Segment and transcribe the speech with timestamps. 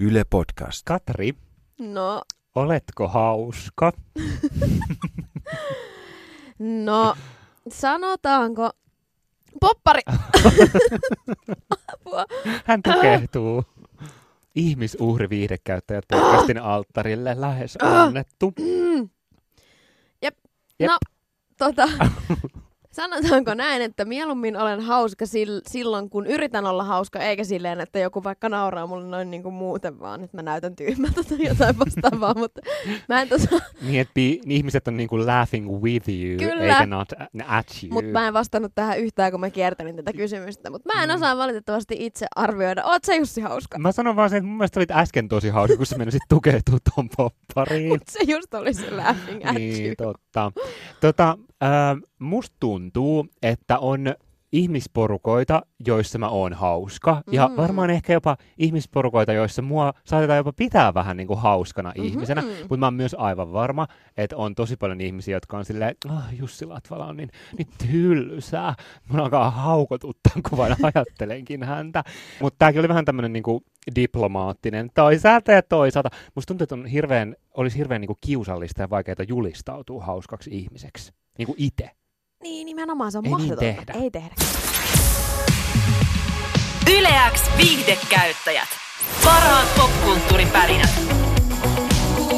[0.00, 0.82] Yle Podcast.
[0.84, 1.34] Katri,
[1.78, 2.22] No,
[2.54, 3.92] oletko hauska?
[6.84, 7.14] no,
[7.68, 8.70] sanotaanko...
[9.60, 10.00] Poppari!
[11.92, 12.24] Apua.
[12.66, 13.64] Hän tukehtuu.
[14.54, 18.52] Ihmisuhri viihdekäyttäjät podcastin alttarille lähes annettu.
[20.22, 20.36] Jep.
[20.80, 20.90] Jep.
[20.90, 20.98] No,
[21.58, 21.88] tota,
[22.96, 27.98] sanotaanko näin, että mieluummin olen hauska sil- silloin, kun yritän olla hauska, eikä silleen, että
[27.98, 31.78] joku vaikka nauraa mulle noin niin kuin muuten vaan, että mä näytän tyhmältä tai jotain
[31.84, 32.60] vastaavaa, mutta
[33.08, 36.62] mä en tota, Niin, että pi- ihmiset on niinku laughing with you, Kyllä.
[36.62, 37.08] eikä not
[37.48, 37.92] at you.
[37.92, 40.70] Mutta mä en vastannut tähän yhtään, kun mä kiertelin tätä kysymystä.
[40.70, 41.14] Mutta mä en Mm.
[41.14, 42.84] osaa valitettavasti itse arvioida.
[42.84, 43.78] Oot sä Jussi hauska?
[43.78, 46.78] Mä sanon vaan sen, että mun mielestä olit äsken tosi hauska, kun sä menisit tukehtua
[46.94, 47.88] ton poppariin.
[47.92, 49.94] Mut se just oli se laughing at niin, you.
[49.98, 50.52] totta.
[51.00, 51.70] Tota, äh,
[52.18, 54.14] musta tuntuu, että on
[54.52, 57.22] ihmisporukoita, joissa mä oon hauska.
[57.32, 57.56] Ja Mm.
[57.56, 62.06] varmaan ehkä jopa ihmisporukoita, joissa mua saatetaan jopa pitää vähän niin kuin hauskana Mhm.
[62.06, 62.42] ihmisenä.
[62.60, 63.86] Mutta mä oon myös aivan varma,
[64.16, 67.68] että on tosi paljon ihmisiä, jotka on silleen, että oh, Jussi Latvala on niin, niin
[67.90, 68.74] tylsää.
[69.08, 72.04] Mun alkaa haukotuttaa, kun vain ajattelenkin häntä.
[72.40, 73.62] Mutta tääkin oli vähän tämmönen niinku
[73.96, 76.10] diplomaattinen toisaalta ja toisaalta.
[76.34, 81.12] Musta tuntuu, että on hirveän, olisi hirveän niinku kiusallista ja vaikeaa julistautua hauskaksi ihmiseksi.
[81.38, 81.90] Niinku itse.
[82.42, 83.60] Niin, nimenomaan se on Ei niin mahdotonta.
[83.60, 83.92] tehdä.
[84.04, 84.34] Ei tehdä.
[86.98, 88.68] Yleäks viihdekäyttäjät.
[89.24, 90.90] Parhaat popkulttuuripärinät.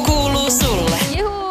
[0.05, 0.97] Kuuluu sulle.
[1.17, 1.48] Juhu!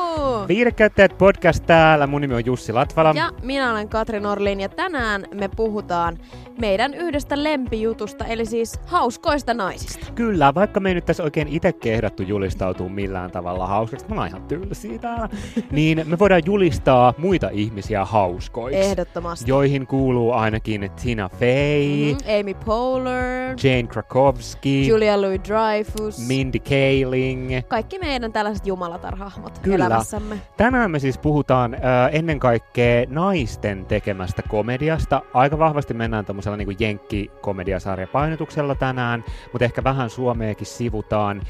[0.49, 2.07] Viidekäyttäjät podcast täällä.
[2.07, 3.13] Mun nimi on Jussi Latvala.
[3.17, 6.19] Ja minä olen Katri Norlin ja tänään me puhutaan
[6.61, 10.07] meidän yhdestä lempijutusta, eli siis hauskoista naisista.
[10.15, 14.29] Kyllä, vaikka me ei nyt tässä oikein itse kehdattu julistautua millään tavalla hauskaksi, me ollaan
[14.29, 15.29] ihan tylsiä täällä,
[15.71, 18.79] niin me voidaan julistaa muita ihmisiä hauskoiksi.
[18.79, 19.51] Ehdottomasti.
[19.51, 26.27] Joihin kuuluu ainakin Tina Fey, Mhm, Amy Poehler, Jane Krakowski, Julia Louis-Dreyfus.
[26.27, 27.51] Mindy Kaling.
[27.69, 29.87] Kaikki meidän tällaiset jumalatarhahmot Kyllä.
[29.87, 30.38] elämässämme.
[30.57, 31.79] Tänään me siis puhutaan ö,
[32.13, 35.23] ennen kaikkea naisten tekemästä komediasta.
[35.35, 41.43] Aika vahvasti mennään tämmöisellä niin jenkki-komediasarjapainotuksella tänään, mutta ehkä vähän Suomeakin sivutaan.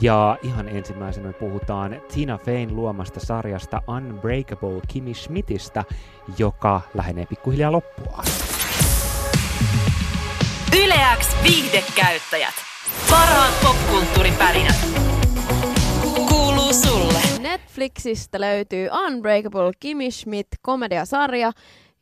[0.00, 5.84] Ja ihan ensimmäisenä me puhutaan Tina Feyn luomasta sarjasta Unbreakable Kimmy Schmidtistä,
[6.38, 8.24] joka lähenee pikkuhiljaa loppuaan.
[10.84, 12.54] Yleäks viihdekäyttäjät.
[13.10, 14.76] Parhaat popkulttuuripärinät.
[16.28, 17.13] Kuuluu sulle.
[17.44, 21.52] Netflixistä löytyy Unbreakable Kimmy Schmidt komediasarja,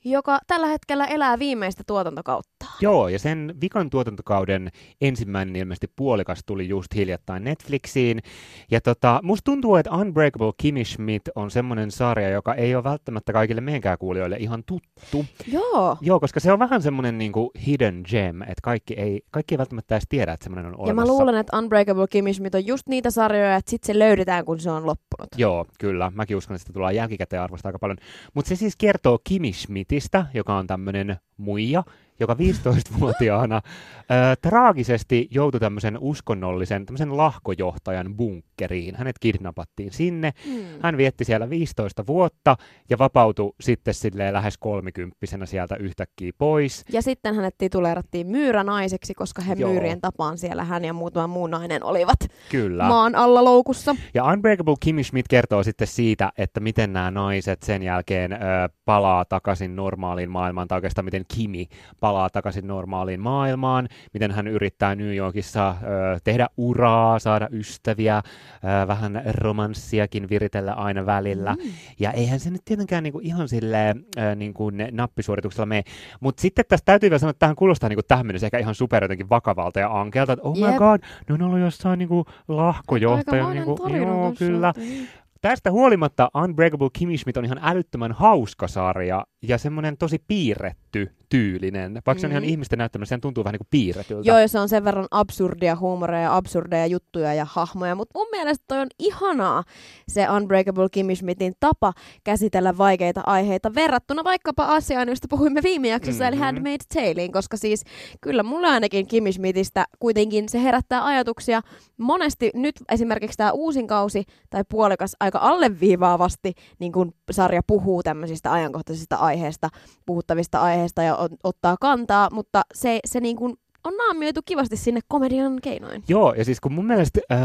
[0.04, 2.51] joka tällä hetkellä elää viimeistä tuotantokautta.
[2.80, 8.22] Joo, ja sen vikan tuotantokauden ensimmäinen ilmeisesti puolikas tuli just hiljattain Netflixiin.
[8.70, 13.32] Ja tota, musta tuntuu, että Unbreakable Kimmy Schmidt on semmoinen sarja, joka ei ole välttämättä
[13.32, 15.24] kaikille meidänkään kuulijoille ihan tuttu.
[15.46, 15.96] Joo.
[16.00, 19.94] Joo, koska se on vähän semmoinen niinku hidden gem, että kaikki ei, kaikki ei välttämättä
[19.94, 21.12] edes tiedä, että semmoinen on Ja olemassa.
[21.12, 24.60] mä luulen, että Unbreakable Kimmy Schmidt on just niitä sarjoja, että sit se löydetään, kun
[24.60, 25.28] se on loppunut.
[25.36, 26.12] Joo, kyllä.
[26.14, 27.98] Mäkin uskon, että sitä tullaan jälkikäteen arvostaa aika paljon.
[28.34, 31.82] Mutta se siis kertoo Kimi Schmidtistä, joka on tämmöinen muija,
[32.20, 38.96] joka 15-vuotiaana ö, traagisesti joutui tämmöisen uskonnollisen, tämmöisen lahkojohtajan bunkkeriin.
[38.96, 40.32] Hänet kidnappattiin sinne.
[40.46, 40.64] Hmm.
[40.82, 42.56] Hän vietti siellä 15 vuotta
[42.90, 46.84] ja vapautui sitten silleen lähes kolmikymppisenä sieltä yhtäkkiä pois.
[46.92, 49.70] Ja sitten hänet tituleerattiin myyränaiseksi, koska he Joo.
[49.70, 52.18] myyrien tapaan siellä hän ja muutama muu nainen olivat
[52.50, 52.88] Kyllä.
[52.88, 53.96] maan alla loukussa.
[54.14, 58.36] Ja Unbreakable Kimmy Schmidt kertoo sitten siitä, että miten nämä naiset sen jälkeen ö,
[58.84, 61.66] palaa takaisin normaaliin maailmaan, tai oikeastaan miten Kimi
[62.02, 68.86] palaa takaisin normaaliin maailmaan, miten hän yrittää New Yorkissa ö, tehdä uraa, saada ystäviä, ö,
[68.86, 71.52] vähän romanssiakin viritellä aina välillä.
[71.52, 71.70] Mm.
[72.00, 75.82] Ja eihän se nyt tietenkään niinku ihan silleen ö, niinku nappisuorituksella mene.
[76.20, 79.04] Mutta sitten tästä täytyy vielä sanoa, että tähän kuulostaa niinku tähän mennessä ehkä ihan super
[79.04, 80.76] jotenkin vakavalta ja ankealta, että oh my Jep.
[80.76, 83.46] god, ne on ollut jossain niinku lahkojohtajan.
[83.46, 84.72] Aikamoinen Niinku, joo, kyllä.
[84.76, 85.06] Mm.
[85.40, 92.02] Tästä huolimatta Unbreakable Kimmy Schmidt on ihan älyttömän hauska sarja ja semmoinen tosi piirretty tyylinen.
[92.06, 92.50] Vaikka se on ihan Mhm.
[92.50, 94.28] ihmisten näyttämä, sen tuntuu vähän niin kuin piirretyltä.
[94.30, 98.64] Joo, se on sen verran absurdia huumoria ja absurdeja juttuja ja hahmoja, mutta mun mielestä
[98.68, 99.64] toi on ihanaa
[100.08, 101.92] se Unbreakable Kimmy Schmidtin tapa
[102.24, 106.42] käsitellä vaikeita aiheita verrattuna vaikkapa asiaan, josta puhuimme viime jaksossa, mm-hmm.
[106.42, 106.52] eli.
[106.58, 107.84] Handmaid's Taleiin, koska siis
[108.20, 111.60] kyllä mulla ainakin Kimmy Schmidtistä kuitenkin se herättää ajatuksia
[111.98, 118.52] monesti nyt esimerkiksi tämä uusin kausi tai puolikas aika alleviivaavasti niin kun sarja puhuu tämmöisistä
[118.52, 119.68] ajankohtaisista aiheista,
[120.06, 125.00] puhuttavista aiheista ja ot- ottaa kantaa, mutta se, se niin kun on naamioitu kivasti sinne
[125.08, 126.04] komedian keinoin.
[126.08, 127.40] Joo, ja siis kun mun mielestä, äh,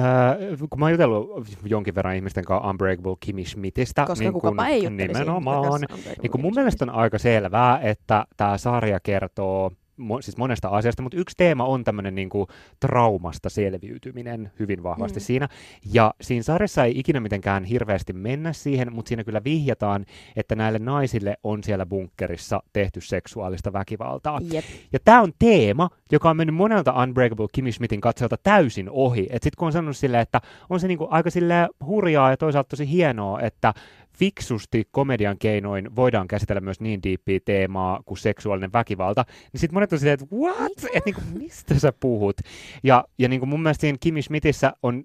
[0.69, 4.65] kun mä oon jutellut jonkin verran ihmisten kanssa Unbreakable Kimmy Schmidtistä, Koska niin kukapa kun,
[4.65, 5.81] ei nimenomaan,
[6.21, 11.01] niin kun mun mielestä on aika selvää, että tämä sarja kertoo mo, siis monesta asiasta,
[11.01, 12.47] mutta yksi teema on tämmöinen niin kuin
[12.79, 15.23] traumasta selviytyminen hyvin vahvasti mm.
[15.23, 15.47] siinä.
[15.93, 20.05] Ja siinä sarjassa ei ikinä mitenkään hirveästi mennä siihen, mutta siinä kyllä vihjataan,
[20.35, 24.39] että näille naisille on siellä bunkkerissa tehty seksuaalista väkivaltaa.
[24.51, 24.65] Jep.
[24.93, 29.21] Ja tämä on teema, joka on mennyt monelta Unbreakable Kimmy Smithin katsojalta täysin ohi.
[29.21, 32.69] Että sitten kun on sanonut silleen, että on se niinku aika sille hurjaa ja toisaalta
[32.69, 33.73] tosi hienoa, että
[34.19, 39.93] fiksusti komedian keinoin voidaan käsitellä myös niin diippiä teemaa kuin seksuaalinen väkivalta, niin sitten monet
[39.93, 40.71] on silleen, että what?
[40.93, 42.37] Että niinku, mistä sä puhut?
[42.83, 45.03] Ja, ja niinku mun mielestä siinä Kimmy Smithissä on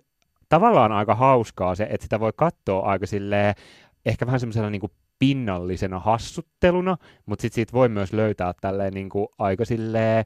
[0.49, 3.55] tavallaan aika hauskaa se, että sitä voi katsoa aika silleen,
[4.07, 9.65] ehkä vähän semmoisena niinku pinnallisena hassutteluna, mutta sitten siitä voi myös löytää tälleen niinku aika
[9.65, 10.25] silleen,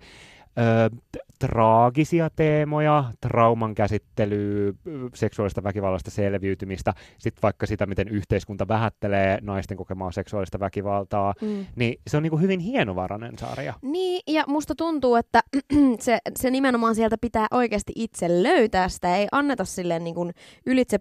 [0.59, 0.91] ö,
[1.39, 4.73] traagisia teemoja, trauman käsittelyä,
[5.15, 11.67] seksuaalista väkivallasta selviytymistä, sitten vaikka sitä, miten yhteiskunta vähättelee naisten kokemaa seksuaalista väkivaltaa, mm.
[11.77, 13.75] niin se on niin kuin hyvin hienovarainen sarja.
[13.83, 15.43] Niin, ja musta tuntuu, että
[16.01, 20.33] se, se nimenomaan sieltä pitää oikeasti itse löytää sitä, ei anneta silleen niin kuin
[20.67, 20.99] ylitse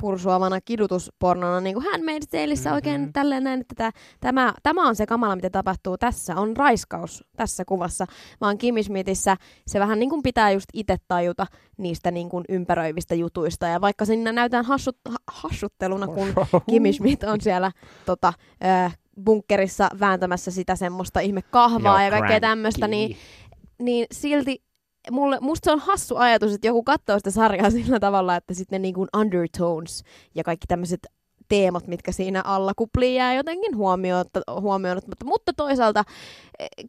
[0.00, 2.74] pursuavana kidutuspornona, niin kuin Handmaid's mm-hmm.
[2.74, 7.64] oikein tälleen näin, että tämä, tämä on se kamala, mitä tapahtuu tässä, on raiskaus tässä
[7.64, 8.06] kuvassa,
[8.40, 9.36] vaan Kimi Smithissä
[9.66, 11.46] se vähän niin kuin pitää just itse tajuta
[11.78, 13.66] niistä niin kuin ympäröivistä jutuista.
[13.66, 16.34] Ja vaikka sinne näytään hassut, hassutteluna, kun
[16.70, 17.72] Kimi Schmidt on siellä
[18.06, 18.32] tota,
[18.64, 23.16] äh, bunkkerissa vääntämässä sitä semmoista ihme kahvaa ja kaikkea tämmöistä, niin,
[23.78, 24.62] niin silti
[25.10, 28.82] mulle, musta se on hassu ajatus, että joku katsoo sitä sarjaa sillä tavalla, että sitten
[28.82, 30.04] niin kuin undertones
[30.34, 31.00] ja kaikki tämmöiset
[31.48, 34.26] teemat, mitkä siinä alla kuplii jää jotenkin huomioon,
[35.06, 36.04] mutta, mutta toisaalta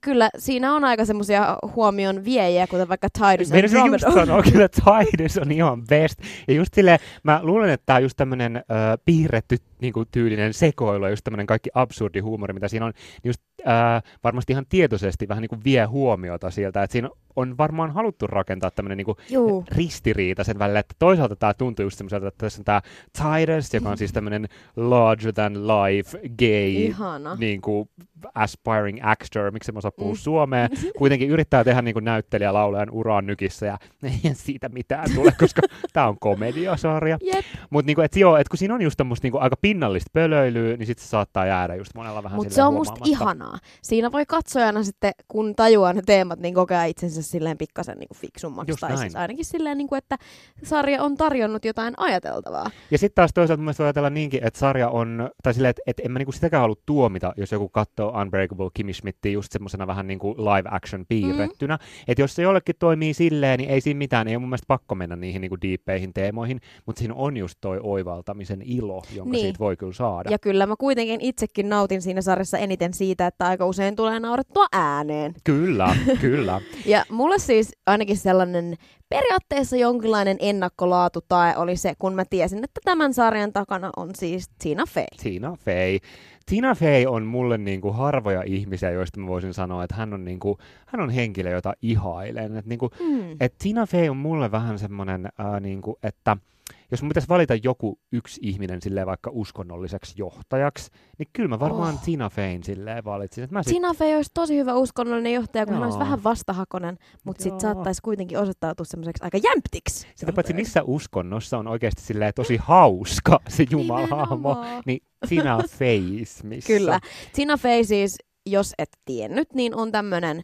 [0.01, 4.05] kyllä siinä on aika semmoisia huomion viejiä, kuten vaikka Tidus and Andromeda.
[4.05, 6.19] just sanoo, kyllä Tidus on ihan best.
[6.47, 8.63] Ja just silleen, mä luulen, että tämä on just tämmöinen äh,
[9.05, 13.41] piirretty niin kuin, tyylinen sekoilu, just tämmöinen kaikki absurdi huumori, mitä siinä on, niin just
[13.67, 18.27] äh, varmasti ihan tietoisesti vähän niin kuin vie huomiota sieltä, että siinä on varmaan haluttu
[18.27, 22.65] rakentaa tämmöinen niin ristiriita sen välillä, että toisaalta tämä tuntuu just semmoiselta, että tässä on
[22.65, 22.81] tämä
[23.17, 26.95] Titus, joka on siis tämmöinen larger than life gay
[27.37, 27.89] niin kuin,
[28.35, 30.17] aspiring actor, miksi mä osaa puhua mm.
[30.17, 30.67] suomea,
[30.97, 35.61] kuitenkin yrittää tehdä niin kuin näyttelijä laulajan uraan nykissä ja ei siitä mitään tule, koska
[35.93, 37.17] tämä on komediasarja.
[37.35, 37.45] Yep.
[37.69, 40.87] Mutta niin et, joo, et kun siinä on just tämmöistä niin aika pinnallista pölöilyä, niin
[40.87, 43.57] sitten se saattaa jäädä just monella vähän Mutta se on musta ihanaa.
[43.81, 48.75] Siinä voi katsojana sitten, kun tajuaa ne teemat, niin kokea itsensä silleen pikkasen niin fiksummaksi.
[48.79, 50.17] tai siis ainakin silleen, niin kuin, että
[50.63, 52.71] sarja on tarjonnut jotain ajateltavaa.
[52.91, 56.03] Ja sitten taas toisaalta mun voi ajatella niinkin, että sarja on, tai silleen, että, että
[56.05, 60.07] en mä niinku sitäkään halua tuomita, jos joku katsoo Unbreakable Kimmy Schmidtia just semmoisena vähän
[60.07, 61.75] niin kuin live action piirrettynä.
[61.75, 62.03] Mm.
[62.07, 64.95] Että jos se jollekin toimii silleen, niin ei siinä mitään, ei ole mun mielestä pakko
[64.95, 69.41] mennä niihin niin kuin diippeihin teemoihin, mutta siinä on just toi oivaltamisen ilo, jonka niin.
[69.41, 70.31] siitä voi kyllä saada.
[70.31, 74.65] Ja kyllä mä kuitenkin itsekin nautin siinä sarjassa eniten siitä, että aika usein tulee naurettua
[74.71, 75.33] ääneen.
[75.43, 76.61] Kyllä, kyllä.
[76.85, 78.75] ja mulle siis ainakin sellainen
[79.11, 84.49] periaatteessa jonkinlainen ennakkolaatu tai oli se, kun mä tiesin, että tämän sarjan takana on siis
[84.59, 85.05] Tina Fey.
[85.23, 85.97] Tina Fey.
[86.45, 90.25] Tina Fey on mulle niin kuin harvoja ihmisiä, joista mä voisin sanoa, että hän on,
[90.25, 92.57] niin kuin, hän on henkilö, jota ihailen.
[92.57, 93.31] Et, niin kuin, mm.
[93.39, 96.37] et Tina Fey on mulle vähän semmoinen, äh, niin kuin, että–
[96.91, 101.93] jos mun pitäisi valita joku yksi ihminen silleen vaikka uskonnolliseksi johtajaksi, niin kyllä mä varmaan
[101.93, 102.01] oh.
[102.01, 103.43] Tina Fein silleen valitsin.
[103.43, 103.73] Että mä sit...
[103.73, 105.79] Tina Fey olisi tosi hyvä uskonnollinen johtaja, kun Joo.
[105.79, 110.07] hän olisi vähän vastahakonen, mutta sitten saattaisi kuitenkin osoittautua semmoiseksi aika jämptiksi.
[110.15, 116.01] Sitä paitsi missä uskonnossa on oikeasti silleen tosi hauska se Jumalahmo, niin Tina Fey
[116.43, 116.67] missä.
[116.67, 116.99] Kyllä.
[117.33, 120.41] Tina Fey siis jos et tiennyt, niin on tämmöinen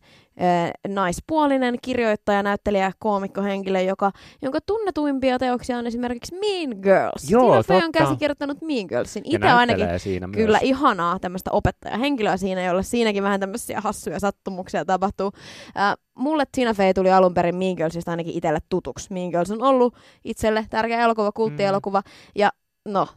[0.87, 4.11] naispuolinen kirjoittaja, näyttelijä, koomikkohenkilö, joka,
[4.41, 7.29] jonka tunnetuimpia teoksia on esimerkiksi Mean Girls.
[7.29, 9.23] Joo, Tina Fey on käsikirjoittanut Mean Girlsin.
[9.25, 10.69] Itse ainakin siinä kyllä myös.
[10.69, 15.31] ihanaa tämmöistä opettajahenkilöä siinä, jolla siinäkin vähän tämmöisiä hassuja sattumuksia tapahtuu.
[15.77, 19.13] Äh, mulle Tina Fey tuli alun perin Mean Girlsista ainakin itselle tutuksi.
[19.13, 21.99] Mean Girls on ollut itselle tärkeä elokuva, kulttielokuva.
[21.99, 22.11] Mm.
[22.35, 22.49] Ja
[22.85, 23.07] no,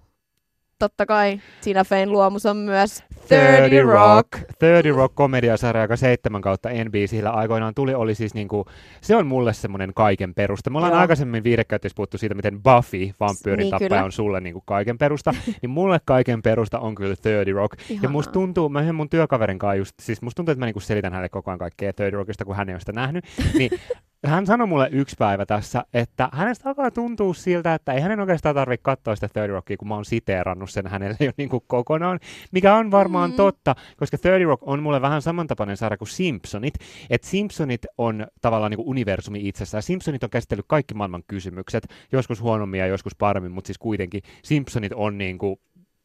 [0.81, 4.29] totta kai Tina Feyn luomus on myös 30 Rock.
[4.33, 8.67] 30 Rock komediasarja, joka seitsemän kautta NBCllä aikoinaan tuli, oli siis niinku,
[9.01, 10.71] se on mulle semmoinen kaiken perusta.
[10.71, 11.01] Me ollaan Joo.
[11.01, 14.05] aikaisemmin viidekäytössä puhuttu siitä, miten Buffy, vampyyrin niin, tappaja, kyllä.
[14.05, 15.35] on sulle niinku kaiken perusta.
[15.63, 17.81] niin mulle kaiken perusta on kyllä 30 Rock.
[17.81, 18.03] Ihanaa.
[18.03, 20.81] Ja musta tuntuu, mä yhden mun työkaverin kanssa just, siis musta tuntuu, että mä niinku
[20.81, 23.25] selitän hänelle koko ajan kaikkea 30 Rockista, kun hän ei ole sitä nähnyt.
[23.59, 23.71] Niin
[24.27, 28.55] hän sanoi mulle yksi päivä tässä, että hänestä alkaa tuntua siltä, että ei hänen oikeastaan
[28.55, 32.21] tarvitse katsoa sitä Third Rockia, kun mä oon siteerannut sen hänelle jo niin kuin kokonaan,
[32.53, 33.37] mikä on varmaan mm.
[33.37, 36.75] totta, koska Third Rock on mulle vähän samantapainen sarja kuin Simpsonit,
[37.11, 39.83] että Simpsonit on tavallaan niin kuin universumi itsessään.
[39.83, 44.93] Simpsonit on käsitellyt kaikki maailman kysymykset, joskus huonommin ja joskus paremmin, mutta siis kuitenkin Simpsonit
[44.93, 45.57] on niin kuin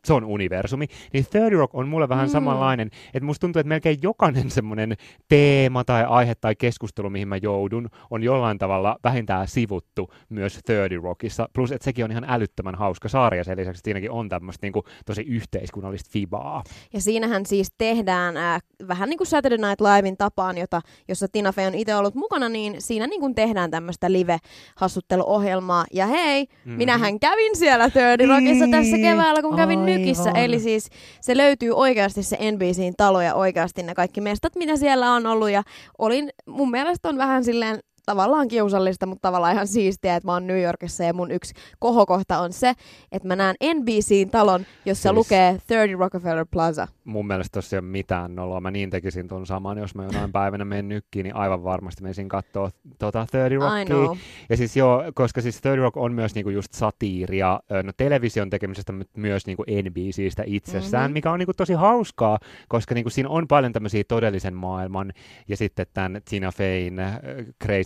[0.05, 2.31] se on universumi, niin 30 Rock on mulle vähän Mm.
[2.31, 4.95] samanlainen, että musta tuntuu, että melkein jokainen semmoinen
[5.27, 11.07] teema tai aihe tai keskustelu, mihin mä joudun, on jollain tavalla vähintään sivuttu myös 30
[11.07, 14.65] Rockissa, plus että sekin on ihan älyttömän hauska sarja sen lisäksi, että siinäkin on tämmöistä
[14.65, 16.63] niinku tosi yhteiskunnallista fibaa.
[16.93, 21.51] Ja siinähän siis tehdään äh, vähän niin kuin Saturday Night Livein tapaan, jota, jossa Tina
[21.51, 25.85] Fey on itse ollut mukana, niin siinä niin kuin tehdään tämmöistä live-hassutteluohjelmaa.
[25.93, 26.77] Ja hei, mm-hmm.
[26.77, 29.94] minähän kävin siellä 30 Rockissa tässä keväällä, kun kävin aivan.
[29.97, 30.31] Nykissä.
[30.31, 30.89] Eli siis
[31.21, 35.49] se löytyy oikeasti se NBCin talo ja oikeasti ne kaikki mestat, mitä siellä on ollut.
[35.49, 35.63] Ja
[35.97, 40.47] olin, mun mielestä on vähän silleen tavallaan kiusallista, mutta tavallaan ihan siistiä, että mä oon
[40.47, 42.73] New Yorkissa ja mun yksi kohokohta on se,
[43.11, 46.87] että mä näen NBCin talon, jossa Siis- lukee 30 Rockefeller Plaza.
[47.03, 48.61] Mun mielestä tossa ei ole mitään noloa.
[48.61, 52.29] Mä niin tekisin ton saman, jos mä jonain päivänä menen nykkiin, niin aivan varmasti menisin
[52.29, 54.25] katsoa tota 30 I Rockia.
[54.49, 58.91] Ja siis joo, koska siis 30 Rock on myös niinku just satiiria, no television tekemisestä,
[58.93, 61.05] mutta myös niinku NBCstä itsessään, Mhm.
[61.05, 61.13] mm-hmm.
[61.13, 65.13] mikä on niinku tosi hauskaa, koska niinku siinä on paljon tämmöisiä todellisen maailman
[65.47, 67.19] ja sitten tämän Tina Feyn äh,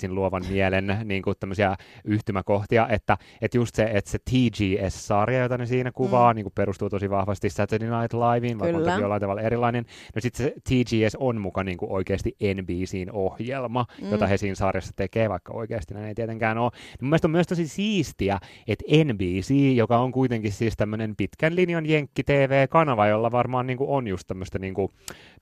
[0.10, 1.76] crazyn luovan mielen niinku tämmöisiä
[2.06, 6.36] yhtymäkohtia, että et just se, että se TGS-sarja, jota ne siinä kuvaa, Mm.
[6.36, 6.36] mm.
[6.36, 9.86] niinku perustuu tosi vahvasti Saturday Night Liveen, vaikka on toki jollain tavalla erilainen.
[10.16, 14.12] No sitten se TGS on muka niinku oikeasti NBCin ohjelma, Mm.
[14.12, 16.72] jota he siinä sarjassa tekee, vaikka oikeasti näin ei tietenkään ole.
[16.74, 21.56] Niin mun mielestä on myös tosi siistiä, että NBC, joka on kuitenkin siis tämmöinen pitkän
[21.56, 24.92] linjan jenkki TV-kanava, jolla varmaan niinku on just tämmöistä niinku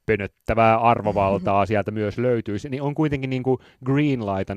[0.06, 3.60] pönöttävää arvovaltaa sieltä myös löytyisi, niin on kuitenkin niinku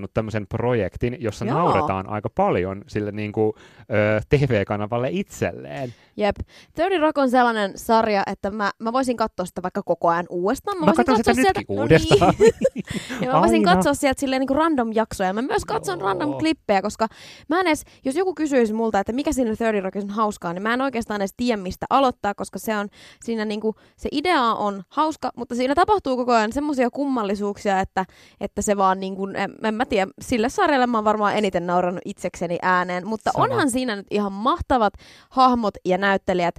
[0.00, 1.58] greenlightannut tämmöisen projektin, jossa Joo.
[1.58, 5.94] nauretaan aika paljon sille niinku, ö, TV-kanavalle itselleen.
[6.16, 6.36] Jep.
[6.76, 10.78] 30 Rock on sellainen sarja, että mä, mä voisin katsoa sitä vaikka koko ajan uudestaan.
[10.78, 12.34] Mä voisin katson sitä katsoa nytkin uudestaan.
[12.38, 12.84] No niin.
[13.22, 13.74] ja mä voisin Aina.
[13.74, 15.32] katsoa sieltä silleen niin kuin random jaksoja.
[15.32, 16.08] Mä myös katson Joo.
[16.08, 17.06] random klippejä, koska
[17.48, 20.62] mä en edes, jos joku kysyisi multa, että mikä siinä 30 Rockissa on hauskaa, niin
[20.62, 22.88] mä en oikeastaan edes tiedä, mistä aloittaa, koska se on
[23.24, 28.04] siinä niin kuin, se idea on hauska, mutta siinä tapahtuu koko ajan semmoisia kummallisuuksia, että,
[28.40, 31.66] että se vaan niin kuin, en, en mä tiedä, sille sarjalle mä oon varmaan eniten
[31.66, 33.44] naurannut itsekseni ääneen, mutta Sama.
[33.44, 34.94] onhan siinä nyt ihan mahtavat
[35.30, 36.54] hahmot ja näyttelijät.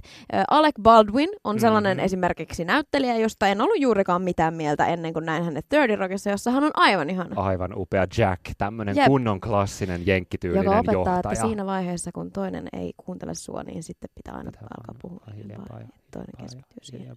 [0.50, 2.04] Alec Baldwin on sellainen Mhm.
[2.04, 6.50] esimerkiksi näyttelijä, josta en ollut juurikaan mitään mieltä ennen kuin näin hänet 30 Rockissa, jossa
[6.50, 7.42] hän on aivan ihana.
[7.42, 9.06] Aivan upea Jack, tämmöinen Jep.
[9.06, 11.18] kunnon klassinen jenkkityylinen joka opettaa, johtaja.
[11.32, 15.20] että siinä vaiheessa, kun toinen ei kuuntele sua, niin sitten pitää aina Pitää alkaa puhua
[16.12, 17.16] Toinen keskittyy siihen.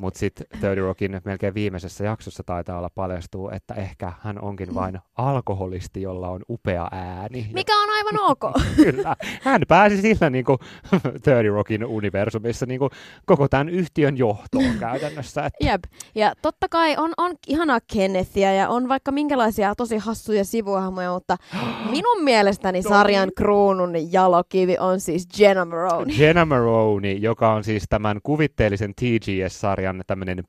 [0.00, 4.98] Mutta sitten 30 Rockin melkein viimeisessä jaksossa taitaa olla paljastuu, että ehkä hän onkin vain
[5.16, 7.50] alkoholisti, jolla on upea ääni.
[7.52, 8.40] Mikä on aivan ok.
[8.84, 9.16] Kyllä.
[9.42, 10.58] Hän pääsi sillä niin kuin
[10.90, 12.90] 30 Rockin universumissa niin kuin
[13.26, 15.46] koko tämän yhtiön johtoon käytännössä.
[15.46, 15.84] Että Jep.
[16.14, 21.36] Ja totta kai on, on ihanaa Kennethia ja on vaikka minkälaisia tosi hassuja sivuhahmoja, mutta
[21.90, 23.34] minun mielestäni No sarjan niin.
[23.34, 26.16] kruunun jalokivi on siis Jenna Maroney.
[26.16, 30.44] Jenna Maroney, joka on siis tämän kuvitteellisen TGS-sarjan tämmöinen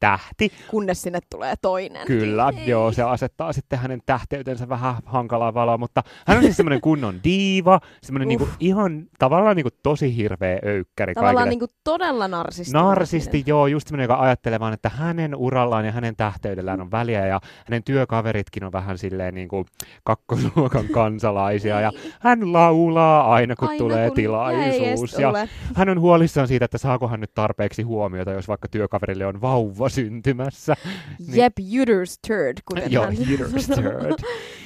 [0.00, 2.06] päätähti, kunnes sinne tulee toinen.
[2.06, 2.70] Kyllä, Ei.
[2.70, 7.20] joo, se asettaa sitten hänen tähteytensä vähän hankalaa valoa, mutta hän on siis semmoinen kunnon
[7.24, 11.50] diiva, semmoinen niinku ihan tavallaan niinku tosi hirveä öykkäri Tavallaan kaikille.
[11.50, 12.72] niin kuin todella narsisti.
[12.72, 17.26] Narsisti, joo, just semmoinen, joka ajattelee vaan, että hänen urallaan ja hänen tähteydellään on väliä
[17.26, 19.64] ja hänen työkaveritkin on vähän silleen niin kuin
[20.04, 25.18] kakkosluokan kansalaisia ja hän laulaa aina, kun Aina, tulee kun tilaisuus.
[25.18, 25.32] Ja
[25.74, 29.87] hän on huolissaan siitä, että saako hän nyt tarpeeksi huomiota, jos vaikka työkaverille on vauva
[29.88, 30.74] syntymässä.
[31.18, 33.16] Niin- Jep, Uter's turd, kuten Joo, hän
[33.60, 33.92] sanoo.
[34.00, 34.12] turd.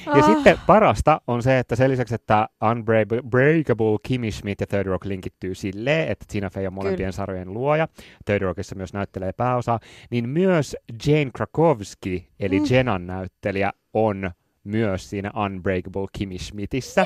[0.07, 0.17] Ah.
[0.17, 5.05] Ja sitten parasta on se, että sen lisäksi, että Unbreakable Kimmy Schmidt ja Third Rock
[5.05, 7.11] linkittyy silleen, että Tina Fey on molempien Kyllä.
[7.11, 7.87] sarjojen luoja,
[8.25, 9.79] Third Rockissa myös näyttelee pääosaa,
[10.11, 10.75] niin myös
[11.07, 12.65] Jane Krakowski, eli Mm.
[12.69, 14.31] Jenan näyttelijä, on
[14.63, 17.05] myös siinä Unbreakable Kimmy Schmidtissä.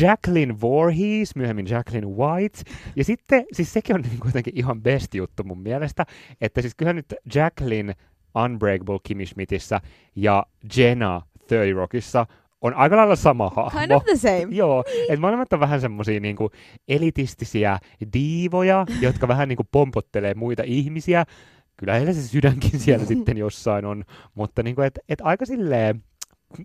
[0.00, 2.62] Jacqueline Voorhees, myöhemmin Jacqueline White.
[2.96, 6.04] Ja sitten, siis sekin on niin kuitenkin ihan best juttu mun mielestä,
[6.40, 7.94] että siis kyllä nyt Jacqueline
[8.44, 9.80] Unbreakable Kimmy Schmidtissä
[10.16, 10.46] ja
[10.76, 12.26] Jenna 30 Rockissa
[12.60, 13.80] on aika lailla sama hahmo.
[13.80, 14.46] Kind of the same.
[14.60, 16.50] Joo, että molemmat on vähän semmosia niinku
[16.88, 17.78] elitistisiä
[18.12, 21.24] diivoja, jotka vähän niinku pompottelee muita ihmisiä.
[21.76, 26.02] Kyllä heillä se sydänkin siellä sitten jossain on, mutta niinku, et, et aika silleen,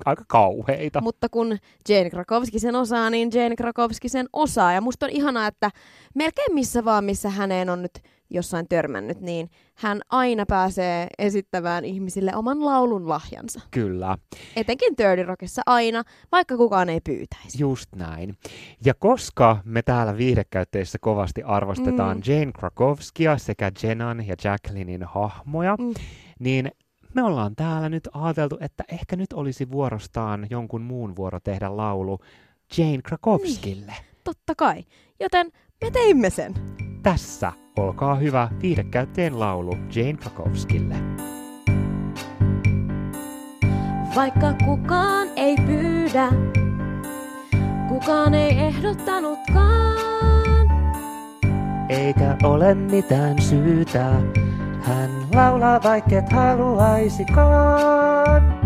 [0.05, 1.01] aika kauheita.
[1.01, 1.58] Mutta kun
[1.89, 4.74] Jane Krakowski sen osaa, niin Jane Krakowski sen osaa.
[4.74, 5.69] Ja musta on ihanaa, että
[6.15, 8.00] melkein missä vaan, missä häneen on nyt
[8.31, 13.60] jossain törmännyt, niin hän aina pääsee esittämään ihmisille oman laulun lahjansa.
[13.72, 14.17] Kyllä,
[14.55, 17.60] Etenkin Dirty Rockissa aina, vaikka kukaan ei pyytäisi.
[17.60, 18.38] just näin.
[18.86, 22.24] Ja koska me täällä viihdekäyttäjissä kovasti arvostetaan Mm.
[22.34, 25.93] Jane Krakowskia sekä Jenan ja Jacquelinein hahmoja, Mm.
[26.39, 26.72] niin
[27.15, 32.19] me ollaan täällä nyt ajateltu, että ehkä nyt olisi vuorostaan jonkun muun vuoro tehdä laulu
[32.77, 33.93] Jane Krakowskille.
[34.23, 34.83] Totta kai.
[35.19, 35.51] Joten
[35.81, 36.53] me teimme sen.
[37.03, 40.95] tässä olkaa hyvä viihdekäyttäjien laulu Jane Krakowskille.
[44.15, 46.29] Vaikka kukaan ei pyydä,
[47.89, 49.99] kukaan ei ehdottanutkaan.
[51.89, 54.11] Eikä ole mitään syytä,
[54.81, 58.59] hän laulaa vaikket haluaisikaan.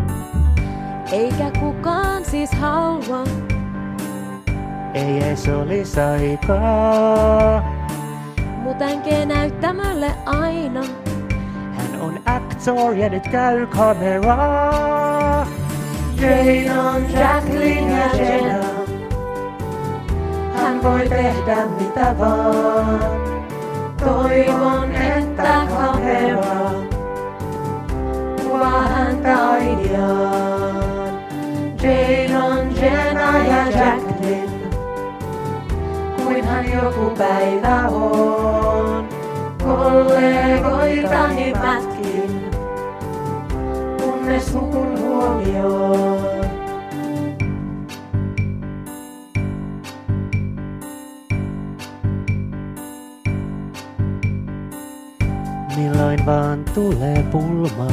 [1.11, 3.23] Eikä kukaan siis halua,
[4.93, 7.63] Ei edes olis aikaa.
[8.63, 10.83] mut änkee näyttämölle aina.
[11.73, 15.47] Hän on actor ja nyt käy kameraa.
[16.21, 18.65] Jane on Jacqueline ja Jenna.
[20.55, 23.42] Hän voi tehdä mitä vaan.
[24.03, 26.71] Toivon, että kamera
[28.43, 31.13] kuvaa häntä ainiaan.
[31.83, 34.69] Jane on Jenna ja Jacqueline,
[36.23, 39.07] kuin hän joku päivä on.
[39.63, 42.51] Kollegoitani pätkin,
[44.03, 46.22] kunnes hukun huomioon.
[56.13, 57.87] Milloin vaan tulee pulma,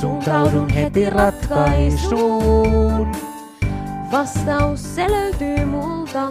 [0.00, 3.12] suuntaudun heti ratkaisuun.
[4.12, 6.28] Vastaus se löytyy multa,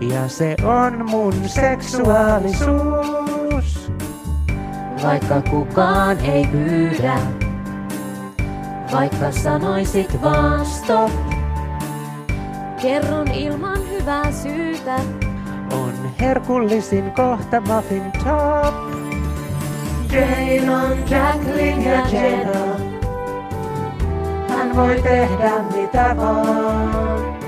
[0.00, 3.92] Ja se on mun seksuaalisuus.
[5.02, 7.16] Vaikka kukaan ei pyydä,
[8.92, 11.10] vaikka sanoisit vaan stop,
[12.82, 14.96] kerron ilman hyvää syytä.
[15.72, 18.99] on herkullisin kohta muffin top.
[20.12, 22.76] Jane on Jacqueline ja Jenna.
[24.48, 27.40] Hän voi tehdä mitä vaan.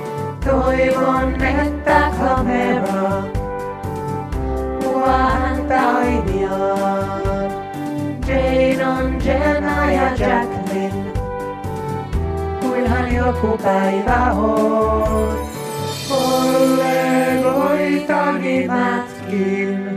[0.45, 3.23] Toivon, että kamera
[4.85, 7.23] kuvaa häntä ainiaan.
[8.29, 11.13] Jane on Jenna ja Jacqueline,
[12.61, 15.39] kuin joku päivä on.
[16.09, 19.92] Kollegoitani mätkin,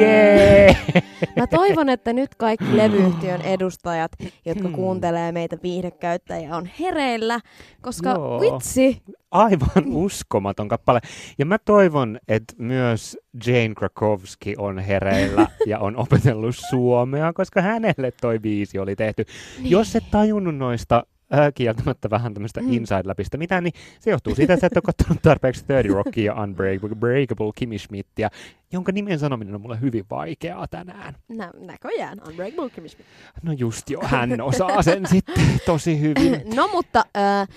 [0.00, 0.76] Jee!
[1.36, 4.12] Mä toivon, että nyt kaikki levyyhtiön edustajat,
[4.46, 4.72] jotka Hmm.
[4.74, 7.40] kuuntelee meitä viihdekäyttäjiä, on hereillä,
[7.80, 8.40] koska Joo.
[8.40, 11.00] vitsi, Aivan uskomaton kappale.
[11.38, 18.12] Ja mä toivon, että myös Jane Krakowski on hereillä ja on opetellut suomea, koska hänelle
[18.20, 19.24] toi biisi oli tehty.
[19.62, 21.04] Jos et tajunnut noista
[21.34, 22.72] äh, kieltämättä vähän tämmöistä Mm.
[22.72, 26.42] inside-läpistä mitään, niin se johtuu siitä, että sä et ole katsonut tarpeeksi 30 Rockia ja
[26.42, 28.28] Unbreakable Kimmy Schmidtia,
[28.72, 31.14] jonka nimen sanominen on mulle hyvin vaikeaa tänään.
[31.28, 33.08] nä- näköjään, Unbreakable Kimmy Schmidt.
[33.42, 36.42] No just jo, hän osaa sen sitten tosi hyvin.
[36.56, 37.48] No mutta äh,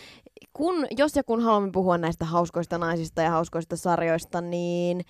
[0.53, 5.01] kun, jos ja kun haluamme puhua näistä hauskoista naisista ja hauskoista sarjoista, niin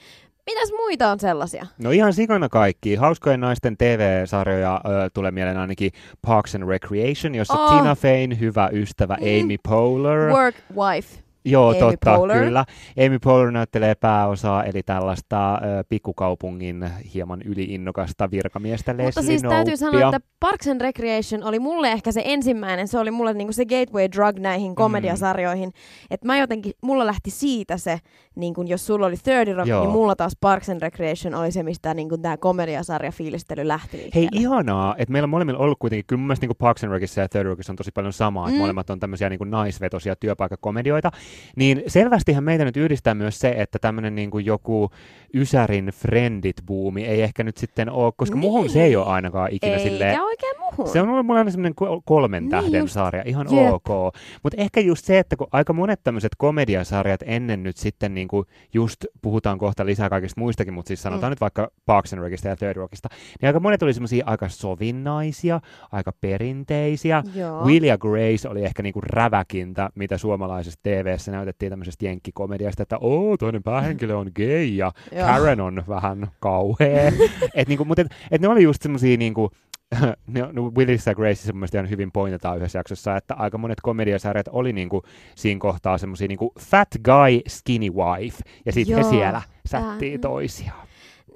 [0.56, 1.66] mitäs muita on sellaisia?
[1.78, 2.96] No ihan sikana kaikki.
[2.96, 5.92] Hauskojen naisten TV-sarjoja ö, tulee mieleen ainakin
[6.28, 7.78] Parks and Recreation, jossa Oh.
[7.78, 9.44] Tina Feyn hyvä ystävä Mm.
[9.44, 10.30] Amy Poehler.
[10.30, 11.20] Work Wife.
[11.46, 12.44] Joo, Amy totta, Poehler.
[12.44, 12.66] kyllä.
[13.08, 19.78] Amy Poehler näyttelee pääosaa, eli tällaista ö, pikkukaupungin hieman yliinnokasta virkamiestä Leslie Mutta siis täytyy
[19.78, 23.66] sanoa, että Parks and Recreation oli mulle ehkä se ensimmäinen, se oli mulle niinku se
[23.66, 25.70] gateway drug näihin komediasarjoihin.
[25.70, 26.06] Mm.
[26.12, 28.00] Että mä jotenkin, mulla lähti siitä se,
[28.36, 29.82] niin kun jos sulla oli 30 Rock, Joo.
[29.84, 34.04] niin mulla taas Parks and Recreation oli se, mistä niin tämä komediasarja fiilistely lähti Hei,
[34.22, 34.30] liikkeelle.
[34.48, 37.30] ihanaa, että meillä on molemmilla ollut kuitenkin, kyllä mun mielestä niin Parks and Recissa ja
[37.30, 38.62] Third Rockissa on tosi paljon samaa, että Mm.
[38.62, 41.12] molemmat on tämmöisiä niin naisvetosia työpaikkakomedioita,
[41.56, 44.90] niin selvästihän meitä nyt yhdistää myös se, että tämmöinen niin kuin joku
[45.34, 48.42] Ysärin Friendit-buumi ei ehkä nyt sitten ole, koska niin.
[48.42, 50.88] muhun se ei ole ainakaan ikinä Eikä silleen, oikein muhun.
[50.88, 52.94] se on ollut mulle aina semmoinen ko- kolmen Niin tähden just.
[52.94, 53.74] sarja, ihan Jep.
[53.74, 54.14] ok.
[54.44, 59.06] Mutta ehkä just se, että kun aika monet tämmöiset komediasarjat ennen nyt sitten niinku just
[59.22, 61.32] puhutaan kohta lisää kaikista muistakin, mutta siis sanotaan Mm.
[61.32, 63.10] nyt vaikka Parks and Recista ja Third Rockista,
[63.42, 67.24] niin aika monet oli semmoisia aika sovinnaisia, aika perinteisiä.
[67.36, 67.66] Joo.
[67.66, 70.80] Will ja Grace oli ehkä niinku räväkintä, mitä suomalaisessa
[71.22, 74.92] TV-ssä näytettiin tämmöisestä jenkkikomediasta, että oo, toinen päähenkilö on gay ja.
[75.28, 77.12] Karen on vähän kauhea.
[77.56, 79.52] et niinku, mutta et, et ne oli just semmosia niinku,
[80.54, 84.74] no Willis ja Grace mun ihan hyvin pointataan yhdessä jaksossa, että aika monet komediasarjat oli
[84.74, 85.04] niinku
[85.36, 90.88] siinä kohtaa semmosia niinku fat guy, skinny wife, ja sitten he siellä sättii toisiaan.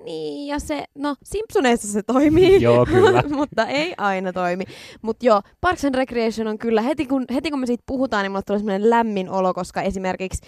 [0.06, 3.24] Niin, ja se, no Simpsoneissa se toimii, Joo, kyllä.
[3.38, 4.64] mutta ei aina toimi.
[5.02, 8.32] Mutta joo, Parks and Recreation on kyllä, heti kun, heti kun me siitä puhutaan, niin
[8.32, 10.42] mulle tulee semmoinen lämmin olo, koska esimerkiksi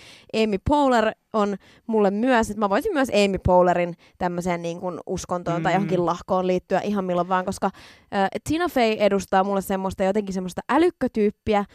[0.43, 1.55] Amy Poehler on
[1.87, 5.63] mulle myös, että mä voisin myös Amy Poehlerin tämmöiseen niin kuin uskontoon mm.
[5.63, 5.75] tai Mm.
[5.75, 7.65] johonkin lahkoon liittyä ihan milloin vaan, koska
[8.13, 11.65] äh, Tina Fey edustaa mulle semmoista jotenkin semmoista älykkötyyppiä,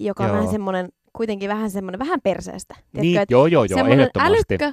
[0.00, 0.36] joka on Joo.
[0.36, 2.74] vähän semmoinen, kuitenkin vähän semmoinen, vähän perseestä.
[2.92, 4.34] Niin, joo, joo, joo, ehdottomasti.
[4.34, 4.72] älykkö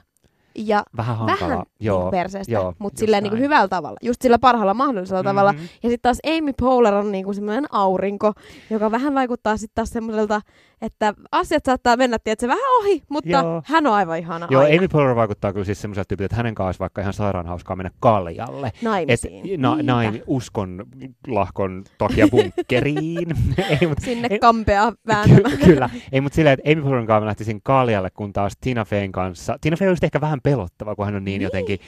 [0.58, 3.44] ja Vähän vähän joo, niinku perseestä, joo, mutta silleen niinku näin.
[3.44, 3.98] hyvällä tavalla.
[4.02, 5.30] Just sillä parhaalla mahdollisella mm-hmm.
[5.30, 5.54] tavalla.
[5.84, 8.34] Ja sitten taas Amy Poehler on niinku semmoinen aurinko,
[8.70, 10.42] joka vähän vaikuttaa sitten taas semmoiselta,
[10.82, 13.62] että asiat saattaa mennä, tietysti vähän ohi, mutta Joo.
[13.66, 14.78] hän on aivan ihana Joo, aina.
[14.78, 17.76] Amy Poehler vaikuttaa kyllä siis semmoiselta tyypiltä, että hänen kanssa olisi vaikka ihan sairaan hauskaa
[17.76, 18.68] mennä kaljalle.
[18.68, 19.62] Et, naimisiin.
[19.62, 19.94] na, Niinpä.
[19.94, 20.86] näin uskon
[21.28, 23.28] lahkon takia bunkkeriin.
[23.82, 25.58] ei, mut, Sinne ei- kampea vääntämään.
[25.58, 25.90] Ky- kyllä.
[26.12, 29.58] Ei, mutta silleen, että Amy Poehlerin kanssa mä lähtisin kaljalle, kun taas Tina Feyn kanssa.
[29.62, 31.42] Tina Fey olisi ehkä vähän pelottava, kun hän on niin, Niin.
[31.44, 31.80] jotenkin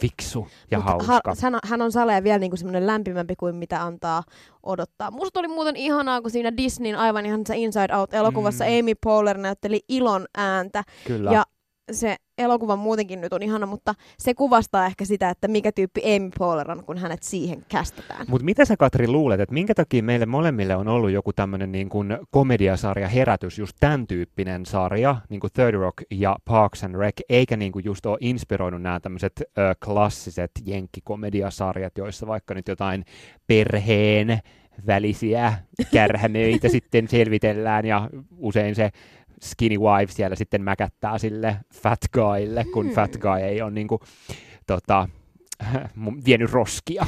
[0.00, 1.30] fiksu ja Mut hauska.
[1.30, 4.22] Ha, hän, on, hän on saleen vielä niinku semmoinen lämpimämpi kuin mitä antaa
[4.62, 5.10] odottaa.
[5.10, 8.70] Musta oli muuten ihanaa, kun siinä Disneyn aivan ihan se Inside Out-elokuvassa mm.
[8.78, 10.84] Amy Poehler näytteli ilon ääntä.
[11.06, 11.32] Kyllä.
[11.32, 11.44] Ja
[11.92, 16.30] se elokuva muutenkin nyt on ihana, mutta se kuvastaa ehkä sitä, että mikä tyyppi Amy
[16.38, 18.26] Poehler on, kun hänet siihen kästetään.
[18.28, 21.88] Mutta mitä sä Katri luulet, että minkä takia meille molemmille on ollut joku tämmöinen niin
[21.88, 27.20] kuin komediasarja herätys, just tämän tyyppinen sarja, niin kuin Third Rock ja Parks and Rec,
[27.28, 33.04] eikä niin kuin just ole inspiroinut nämä tämmöiset ö, klassiset jenkkikomediasarjat, joissa vaikka nyt jotain
[33.46, 34.38] perheen
[34.86, 35.54] välisiä
[35.92, 38.90] kärhämöitä sitten selvitellään ja usein se
[39.42, 42.94] skinny wife siellä sitten mäkättää sille fat guylle, kun Hmm.
[42.94, 44.00] fat guy ei ole niin kuin,
[44.66, 45.08] tota,
[46.26, 47.06] vienyt roskia.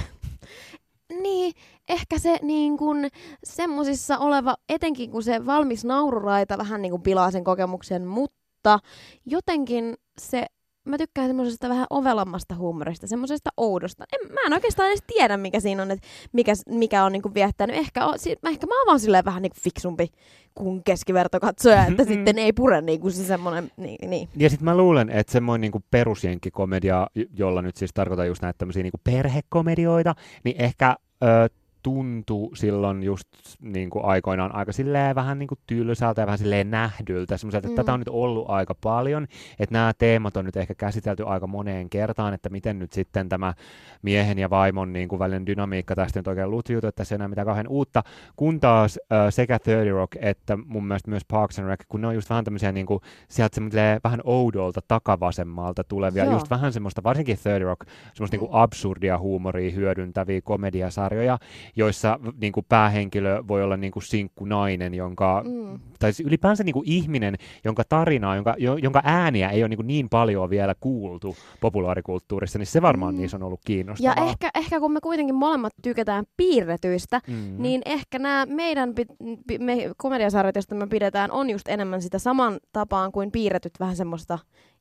[1.23, 1.53] Niin,
[1.89, 2.97] ehkä se niin kun,
[3.45, 8.79] semmosissa oleva, etenkin kun se valmis naururaita vähän niin kuin pilaa sen kokemuksen, mutta
[9.27, 10.47] jotenkin se,
[10.89, 14.05] mä tykkään semmoisesta vähän ovelammasta huumorista, semmoisesta oudosta.
[14.13, 17.35] En, mä en oikeastaan edes tiedä, mikä siinä on, että mikä, mikä on niin kuin
[17.35, 17.77] viettänyt.
[17.77, 20.09] Ehkä, on, si, ehkä mä oon vaan silleen vähän niin kuin fiksumpi
[20.55, 24.29] kuin keskivertokatsoja, että sitten ei pure niin kuin se semmoinen, niin, niin.
[24.37, 28.59] Ja sitten mä luulen, että semmoinen niinku perusjenkkikomedia, jo- jolla nyt siis tarkoitan just näitä
[28.59, 31.49] tämmöisiä niinku perhekomedioita, niin ehkä ö,
[31.89, 33.29] tuntui silloin just
[33.61, 37.85] niinku aikoinaan aika silleen vähän niinku tylsältä ja vähän silleen nähdyltä, semmoiselta, että Mm.
[37.85, 39.27] tätä on nyt ollut aika paljon,
[39.59, 43.55] että nämä teemat on nyt ehkä käsitelty aika moneen kertaan, että miten nyt sitten tämä
[44.03, 47.47] miehen ja vaimon niinku välinen dynamiikka tästä nyt oikein lutviutu, että tässä ei enää mitään
[47.47, 48.03] kauhean uutta,
[48.37, 52.07] kun taas ö, sekä 30 Rock että mun mielestä myös Parks and Rec, kun ne
[52.07, 56.33] on just vähän tämmöisiä niinku sieltä semmoiselle vähän oudolta takavasemmalta tulevia, Joo.
[56.33, 57.81] just vähän semmoista, varsinkin 30 Rock,
[58.15, 61.39] semmoista niinku absurdia huumoria hyödyntäviä komediasarjoja,
[61.79, 65.81] joissa v- niinku päähenkilö voi olla niinku sinkkunainen, jonka, Mm.
[65.99, 70.09] tai siis ylipäänsä niinku ihminen, jonka tarinaa, jonka, jo, jonka ääniä ei ole niinku niin
[70.09, 73.21] paljon vielä kuultu populaarikulttuurissa, niin se varmaan Mm.
[73.21, 74.31] niissä on ollut Ja kiinnostavaa.
[74.31, 77.55] ehkä, ehkä kun me kuitenkin molemmat tykätään piirretyistä, Mm.
[77.63, 79.07] Niin ehkä nämä meidän pi-
[79.47, 83.97] pi- me, komediasarjat, joista me pidetään, on just enemmän sitä saman tapaan kuin piirretyt vähän
[83.97, 84.39] semmoista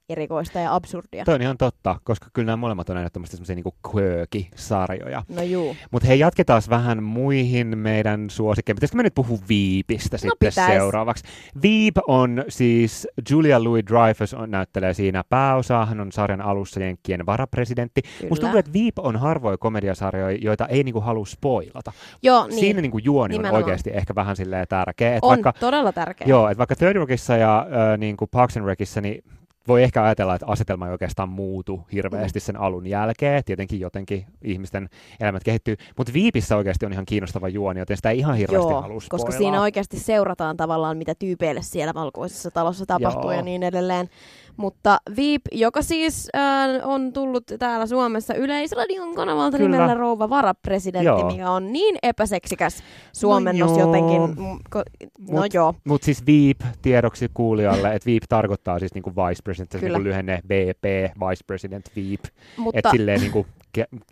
[0.09, 1.25] erikoista ja absurdia.
[1.25, 5.23] Toi on ihan totta, koska kyllä nämä molemmat on ehdottomasti semmoisia niinku quirky-sarjoja.
[5.29, 5.75] No juu.
[5.91, 8.75] Mutta hei, jatketaan vähän muihin meidän suosikkeihin.
[8.75, 10.77] Pitäisikö me nyt puhua Veepistä sitten pitäis.
[10.77, 11.23] seuraavaksi?
[11.63, 15.85] Veep on siis, Julia Louis-Dreyfus on, näyttelee siinä pääosaa.
[15.85, 18.01] Hän on sarjan alussa Jenkkien varapresidentti.
[18.01, 18.29] Kyllä.
[18.29, 21.91] Musta tuntuu, että Veep on harvoja komediasarjoja, joita ei niinku halua spoilata.
[22.23, 22.59] Joo, niin.
[22.59, 23.63] Siinä niinku juoni on Nimenomaan.
[23.63, 25.15] oikeasti ehkä vähän silleen tärkeä.
[25.15, 26.27] Et on vaikka, todella tärkeä.
[26.27, 29.23] Joo, että vaikka Third Rockissa ja äh, niin kuin Parks and Recissa, niin
[29.67, 33.43] voi ehkä ajatella, että asetelma ei oikeastaan muutu hirveästi sen alun jälkeen.
[33.43, 35.75] Tietenkin jotenkin ihmisten elämät kehittyy.
[35.97, 39.31] Mutta Viipissä oikeasti on ihan kiinnostava juoni, joten sitä ei ihan hirveästi Joo, halua koska
[39.31, 43.31] siinä oikeasti seurataan tavallaan, mitä tyypeille siellä valkoisessa talossa tapahtuu Joo.
[43.31, 44.09] ja niin edelleen.
[44.57, 49.69] Mutta Veep, joka siis äh, on tullut täällä Suomessa yleisradion kanavalta Kyllä.
[49.77, 51.31] nimellä Rouva Varapresidentti, Joo.
[51.31, 53.87] mikä on niin epäseksikäs suomennos No joo.
[53.87, 54.21] jotenkin.
[54.21, 59.11] Mm, ko- No Mut- joo, Mutta siis Veep tiedoksi kuulijalle, että Veep tarkoittaa siis niinku
[59.15, 60.83] vice president, se niinku lyhenne VP,
[61.29, 62.19] vice president Veep.
[62.57, 62.79] mutta...
[62.79, 63.45] Että silleen niinku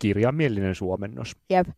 [0.00, 1.36] kirjaimellinen suomennos.
[1.50, 1.68] Jep.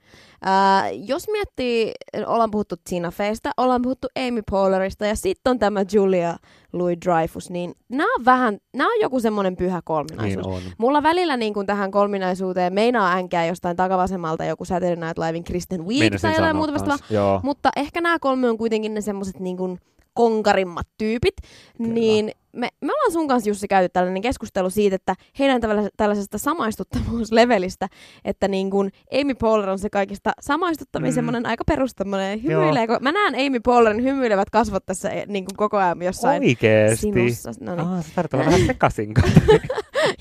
[0.43, 1.93] Ää, jos miettii,
[2.27, 6.37] ollaan puhuttu Tina Feystä, ollaan puhuttu Amy Poehlerista ja sitten on tämä Julia
[6.73, 10.47] Louis-Dreyfus, niin nämä on vähän, nämä on joku semmoinen pyhä kolminaisuus.
[10.47, 10.63] Niin on.
[10.79, 15.87] Mulla välillä niin kuin tähän kolminaisuuteen meinaa änkää jostain takavasemmalta joku Saturday Night Livein Kristen
[15.87, 17.41] Wiig tai jotain muuta vastaavaa.
[17.45, 19.79] Mutta ehkä nämä kolme on kuitenkin ne semmoiset niin kuin
[20.19, 21.35] konkarimmat tyypit.
[21.79, 21.93] Kyllä.
[21.95, 25.61] Niin me, me ollaan sun kanssa Jussi käyty tällainen keskustelu siitä, että heidän
[25.97, 27.89] tällaisesta samaistuttavuuslevelistä,
[28.25, 31.11] että niin kuin Amy Poehler on se kaikista samaistuttavin Mm.
[31.11, 31.15] mm.
[31.15, 32.87] semmoinen aika perustammoinen hymyilee.
[32.87, 36.97] kun- Mä näen Amy Poehlerin hymyilevät kasvot tässä eh, niin kuin koko ajan jossain Oikeesti.
[36.97, 37.51] sinussa.
[37.61, 37.87] No niin.
[37.87, 38.05] Ah,
[38.35, 39.15] olla vähän sekaisin.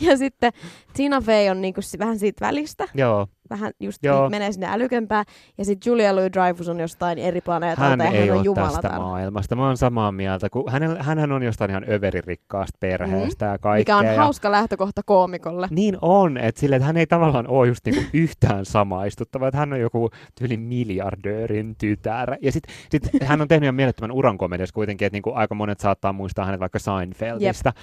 [0.01, 0.53] Ja sitten
[0.93, 2.87] Tina Fey on niin kuin vähän siitä välistä.
[2.93, 3.27] Joo.
[3.49, 4.29] Vähän just Joo.
[4.29, 5.23] menee sinne älykömpää.
[5.57, 8.81] Ja sitten Julia Louis-Dreyfus on jostain eri planeetalta Hän ja ei hän on ole jumalatar.
[8.81, 9.55] tästä maailmasta.
[9.55, 13.51] Mä oon samaa mieltä, kun hänellä, hänhän on jostain ihan överirikkaasta perheestä mm.
[13.51, 13.95] ja kaikkea.
[13.95, 14.21] Mikä on ja...
[14.21, 15.67] hauska lähtökohta koomikolle.
[15.71, 19.73] Niin on, että sille, että hän ei tavallaan ole just niinku yhtään samaistuttava, että hän
[19.73, 22.35] on joku tyyli miljardöörin tytär.
[22.41, 25.79] Ja sitten sit hän on tehnyt ihan mielettömän uran komediassa kuitenkin, että niinku aika monet
[25.79, 27.73] saattaa muistaa hänet vaikka Seinfeldistä.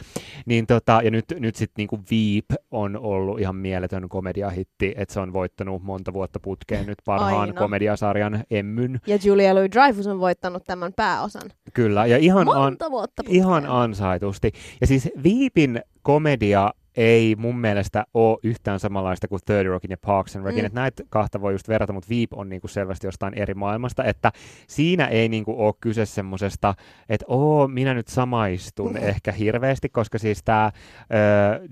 [0.46, 5.20] Niin tota, ja nyt, nyt sitten niinku Veep on ollut ihan mieletön komediahitti, että se
[5.20, 7.53] on voittanut monta vuotta putkeen nyt parhaan Aina.
[7.53, 9.01] komediasarjan Emmyn.
[9.07, 11.51] Ja Julia Louis-Dreyfus on voittanut tämän pääosan.
[11.75, 13.37] Kyllä, ja ihan, an, Monta vuotta putkeen.
[13.37, 14.53] ihan ansaitusti.
[14.81, 20.37] Ja siis Veepin komedia ei mun mielestä ole yhtään samanlaista kuin Third Rockin ja Parks
[20.37, 20.64] and Recin.
[20.64, 20.70] Mm.
[20.72, 24.33] Näitä kahta voi just verrata, mutta Veep on niinku selvästi jostain eri maailmasta, että
[24.66, 26.74] siinä ei niinku ole kyse semmosesta,
[27.09, 28.96] että oo, minä nyt samaistun Mm.
[28.96, 30.72] ehkä hirveästi, koska siis tämä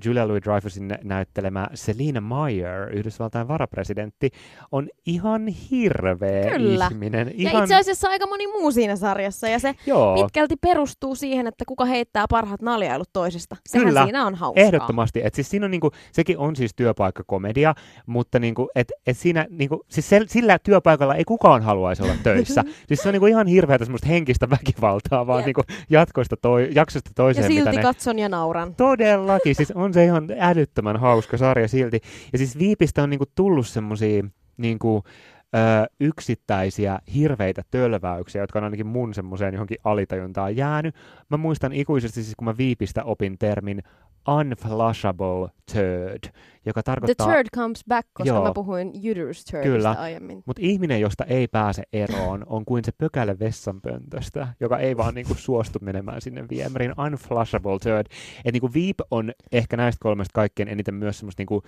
[0.04, 4.30] Julia Louis-Dreyfusin näyttelemä Selina Meyer, Yhdysvaltain varapresidentti,
[4.72, 6.88] on ihan hirveä Kyllä.
[6.90, 7.26] ihminen.
[7.37, 9.48] Ja Ihan, itse asiassa aika moni muu siinä sarjassa.
[9.48, 10.14] Ja se joo.
[10.14, 13.56] pitkälti perustuu siihen, että kuka heittää parhaat naljailut toisesta.
[13.68, 14.02] Sehän Kyllä.
[14.04, 14.64] siinä on hauskaa.
[14.64, 15.12] Ehdottomasti.
[15.25, 17.75] Et siis siinä on niinku, sekin on siis työpaikkakomedia,
[18.07, 22.64] mutta niinku, et, et siinä, niinku, siis sel, sillä työpaikalla ei kukaan haluaisi olla töissä.
[22.88, 27.14] siis se on niinku ihan hirveätä semmoista henkistä väkivaltaa, vaan niinku jatkosta toi, jaksosta Ja
[27.14, 27.53] toiseen.
[27.53, 27.83] mitä silti ne...
[27.83, 28.75] katson ja nauran.
[28.75, 32.01] Todellakin, siis on se ihan älyttömän hauska sarja silti.
[32.33, 34.22] Ja siis Viipistä on niinku tullut semmosia
[34.57, 35.03] niinku,
[35.55, 40.94] ö, yksittäisiä hirveitä tölväyksiä, jotka on ainakin mun semmoiseen johonkin alitajuntaan jäänyt.
[41.29, 43.83] Mä muistan ikuisesti siis, kun mä Viipistä opin termin
[44.28, 46.32] unflushable turd,
[46.66, 47.26] joka The tarkoittaa...
[47.26, 48.44] turd comes back, koska Joo.
[48.44, 49.90] mä puhuin uterus turdista Kyllä.
[49.90, 50.42] aiemmin.
[50.46, 55.35] Mutta ihminen, josta ei pääse eroon, on kuin se pökäle vessanpöntöstä, joka ei vaan niinku
[55.35, 56.94] suostu menemään sinne viemäriin.
[57.00, 58.06] Unflushable turd.
[58.44, 61.62] Et niinku Veep on ehkä näistä kolmesta kaikkein eniten myös semmoista niinku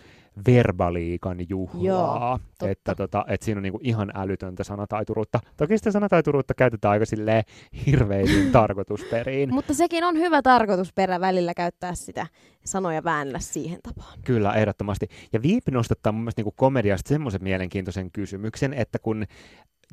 [0.47, 1.85] verbaliikan juhlaa.
[1.85, 2.71] Joo, totta.
[2.71, 5.41] että tota, et siinä on niinku ihan älytöntä sanataituruutta.
[5.57, 7.45] Toki sitä sanataituruutta käytetään aika silleen
[7.87, 9.55] hirveisiin tarkoitusperiin.
[9.55, 12.27] Mutta sekin on hyvä tarkoitusperä välillä käyttää sitä
[12.65, 14.19] sanoja väännellä siihen tapaan.
[14.25, 15.09] Kyllä, ehdottomasti.
[15.33, 19.25] Ja Viipi nostattaa mun mielestä niin komediasta semmoisen mielenkiintoisen kysymyksen, että kun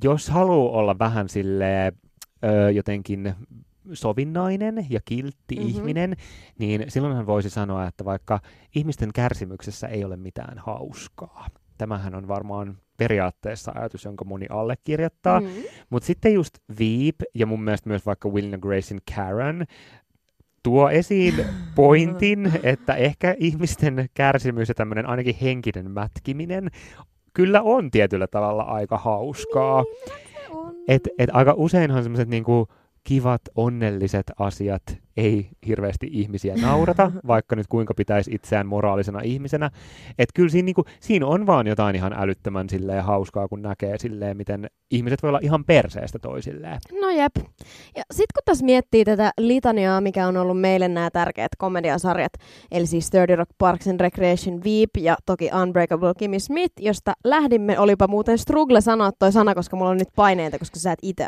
[0.04, 1.94] jos haluaa olla vähän sille
[2.44, 3.34] ö, jotenkin
[3.94, 5.64] sovinnainen ja kiltti Mhm.
[5.64, 5.78] mm-hmm.
[5.78, 6.16] ihminen,
[6.60, 8.40] niin silloinhan voisi sanoa, että vaikka
[8.76, 11.48] ihmisten kärsimyksessä ei ole mitään hauskaa.
[11.78, 15.40] Tämähän on varmaan periaatteessa ajatus, jonka moni allekirjoittaa.
[15.40, 15.46] Mm.
[15.48, 15.54] Mm.
[15.90, 19.66] Mutta sitten just Veep ja mun mielestä myös vaikka Will and Gracein Karen
[20.64, 21.46] tuo esiin
[21.76, 26.70] pointin, että ehkä ihmisten kärsimys ja tämmöinen ainakin henkinen mätkiminen
[27.34, 29.84] kyllä on tietyllä tavalla aika hauskaa.
[30.06, 30.76] Se on.
[30.88, 32.68] Et, et aika useinhan semmoiset niinku
[33.04, 34.84] kivat, onnelliset asiat
[35.22, 39.72] ei hirveästi ihmisiä naurata, vaikka nyt kuinka pitäisi itseään moraalisena ihmisenä.
[40.10, 44.38] Että kyllä siinä, niinku, siinä on vaan jotain ihan älyttömän silleen hauskaa, kun näkee silleen,
[44.38, 46.80] miten ihmiset voi olla ihan perseestä toisilleen.
[47.02, 47.36] No jep.
[47.96, 52.34] Ja sitten kun tässä miettii tätä litaniaa, mikä on ollut meille nämä tärkeät komediasarjat,
[52.72, 57.80] eli siis 30 Rock Parks and Recreation Veep ja toki Unbreakable Kimmy Smith, josta lähdimme,
[57.80, 61.26] olipa muuten struggle sanoa toi sana, koska mulla on nyt paineita, koska sä et itse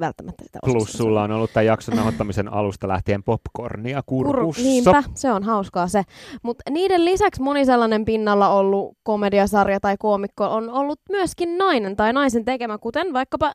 [0.00, 4.62] välttämättä sitä Plus sulla on ollut tämän jakson nauhoittamisen alusta lähtien popcornia Kur- kurkussa.
[4.62, 6.02] Niinpä, se on hauskaa se.
[6.42, 12.12] Mutta niiden lisäksi moni sellainen pinnalla ollut komediasarja tai koomikko on ollut myöskin nainen tai
[12.12, 13.52] naisen tekemä, kuten vaikkapa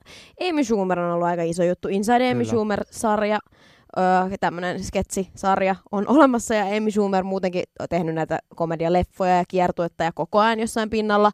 [0.49, 1.87] Amy Schumer on ollut aika iso juttu.
[1.87, 2.43] Inside Amy Kyllä.
[2.43, 3.39] Schumer-sarja,
[3.97, 10.03] öö, tämmöinen sketsisarja on olemassa ja Amy Schumer muutenkin on tehnyt näitä komedialeffoja ja kiertuetta
[10.03, 11.31] ja koko ajan jossain pinnalla.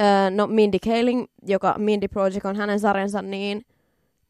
[0.00, 3.62] Öö, no Mindy Kaling, joka Mindy Project on hänen sarjansa, niin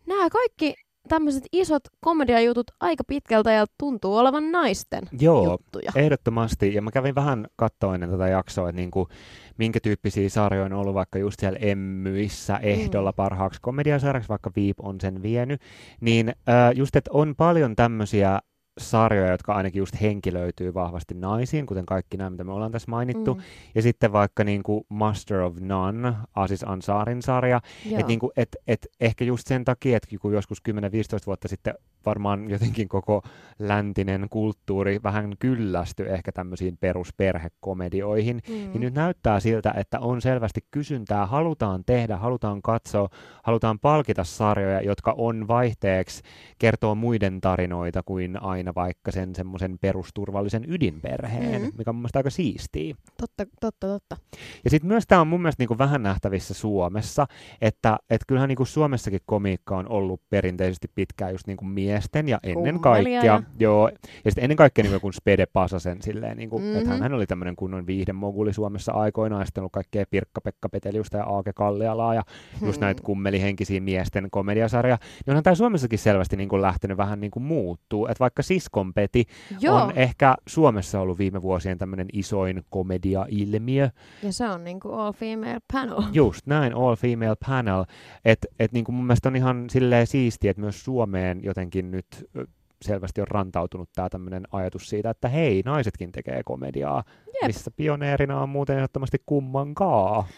[0.06, 0.74] nämä kaikki
[1.08, 5.92] tämmöiset isot komediajutut aika pitkältä ja tuntuu olevan naisten Joo, juttuja.
[5.94, 9.08] Ehdottomasti, ja mä kävin vähän katsoa ennen tätä jaksoa, että niinku,
[9.58, 15.00] minkä tyyppisiä sarjoja on ollut vaikka just siellä Emmyissä ehdolla parhaaksi komediasarjaksi, vaikka Veep on
[15.00, 15.60] sen vienyt,
[16.00, 18.40] niin äh, just, että on paljon tämmöisiä
[18.80, 23.34] sarjoja, jotka ainakin just henkilöityy vahvasti naisiin, kuten kaikki nämä, mitä me ollaan tässä mainittu,
[23.34, 23.40] Mm,
[23.74, 28.00] ja sitten vaikka niinku Master of None, Asis Ansaarin sarja, joo.
[28.00, 30.72] et niinku, et, et ehkä just sen takia, että kun joskus 10-15
[31.26, 31.74] vuotta sitten
[32.06, 33.22] varmaan jotenkin koko
[33.58, 38.54] läntinen kulttuuri vähän kyllästyi ehkä tämmöisiin perusperhekomedioihin, mm.
[38.54, 43.08] niin nyt näyttää siltä, että on selvästi kysyntää, halutaan tehdä, halutaan katsoa,
[43.42, 46.22] halutaan palkita sarjoja, jotka on vaihteeksi
[46.58, 51.72] kertoo muiden tarinoita kuin aina vaikka sen semmoisen perusturvallisen ydinperheen, Mm.
[51.78, 52.94] mikä on mun mielestä aika siistiä.
[53.16, 54.16] Totta, totta, totta.
[54.64, 57.26] Ja sitten myös tämä on mun mielestä niinku vähän nähtävissä Suomessa,
[57.60, 62.80] että et kyllähän niinku Suomessakin komiikka on ollut perinteisesti pitkään just niinku miesten ja ennen
[62.80, 63.88] kaikkea, joo,
[64.24, 66.66] ja sitten ennen kaikkea niinku joku Spede Pasasen silleen, niinku, Mhm.
[66.66, 66.78] mm-hmm.
[66.90, 71.24] että hän oli tämmöinen kunnon viihdemoguli Suomessa aikoinaan, ja sitten ollut kaikkea Pirkka-Pekka Peteliusta ja
[71.24, 72.22] Aake Kallialaa ja
[72.66, 72.84] just Hmm.
[72.84, 78.20] näitä kummelihenkisiä miesten komediasarja, niin onhan tämä Suomessakin selvästi niinku lähtenyt vähän niinku muuttuu, että
[78.20, 79.24] vaikka Siskonpeti
[79.60, 83.90] Joo, on ehkä Suomessa ollut viime vuosien tämmöinen isoin komedia-ilmiö,
[84.22, 86.02] ja se on niinku all female panel.
[86.12, 87.84] Just näin, all female panel.
[88.24, 92.46] Että et niinku mun mielestä on ihan silleen siistiä, että myös Suomeen jotenkin nyt ö,
[92.82, 97.46] selvästi on rantautunut tämä tämmöinen ajatus siitä, että hei, naisetkin tekee komediaa, Jep.
[97.46, 100.28] missä pioneerina on muuten ehdottomasti kummankaa.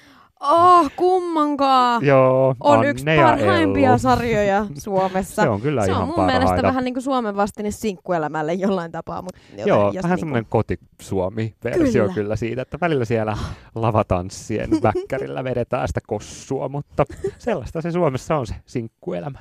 [0.51, 2.05] Oh, kummankaan!
[2.07, 3.99] Joo, On Anne yksi parhaimpia Ellu.
[3.99, 5.43] sarjoja Suomessa.
[5.43, 6.39] Se on kyllä se ihan on mun parhaita.
[6.45, 9.23] mielestä vähän niin kuin Suomen vastine sinkkuelämälle jollain tapaa.
[9.23, 11.93] Mutta joten, Joo, jos vähän niinku- semmoinen kotisuomi-versio kyllä.
[11.93, 12.15] Kyllä.
[12.15, 13.37] kyllä siitä, että välillä siellä
[13.75, 17.05] lavatanssien väkkärillä vedetään sitä kossua, mutta
[17.39, 19.39] sellaista se Suomessa on se sinkkuelämä.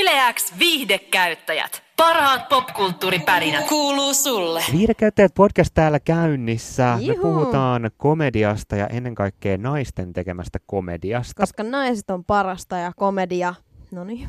[0.00, 1.83] Yleäks viihdekäyttäjät.
[1.96, 4.62] Parhaat popkulttuuripärinät kuuluu sulle.
[4.72, 6.96] Viidekäyttäjät podcast täällä käynnissä.
[7.00, 7.20] Me Juhu.
[7.22, 11.40] puhutaan komediasta ja ennen kaikkea naisten tekemästä komediasta.
[11.42, 13.54] Koska naiset on parasta ja komedia.
[13.90, 14.28] No niin,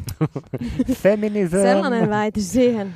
[1.04, 1.52] Feminism.
[1.58, 2.96] sellainen väite siihen.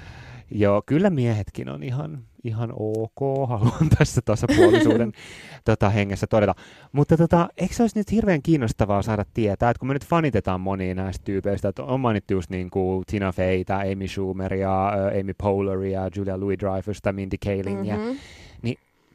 [0.52, 5.12] Joo, kyllä miehetkin on ihan, ihan ok, haluan tässä tasapuolisuuden
[5.66, 6.56] tota, hengessä todeta.
[6.92, 10.62] Mutta tota, eikö se olisi nyt hirveän kiinnostavaa saada tietää, että kun me nyt fanitetaan
[10.62, 14.88] monia näistä tyypeistä, että on mainittu just niin kuin Tina Feytä, Amy Schumeria,
[15.22, 18.10] Amy Poehleria, Julia Louis-Dreyfusta, Mindy Kalingia, Mhm.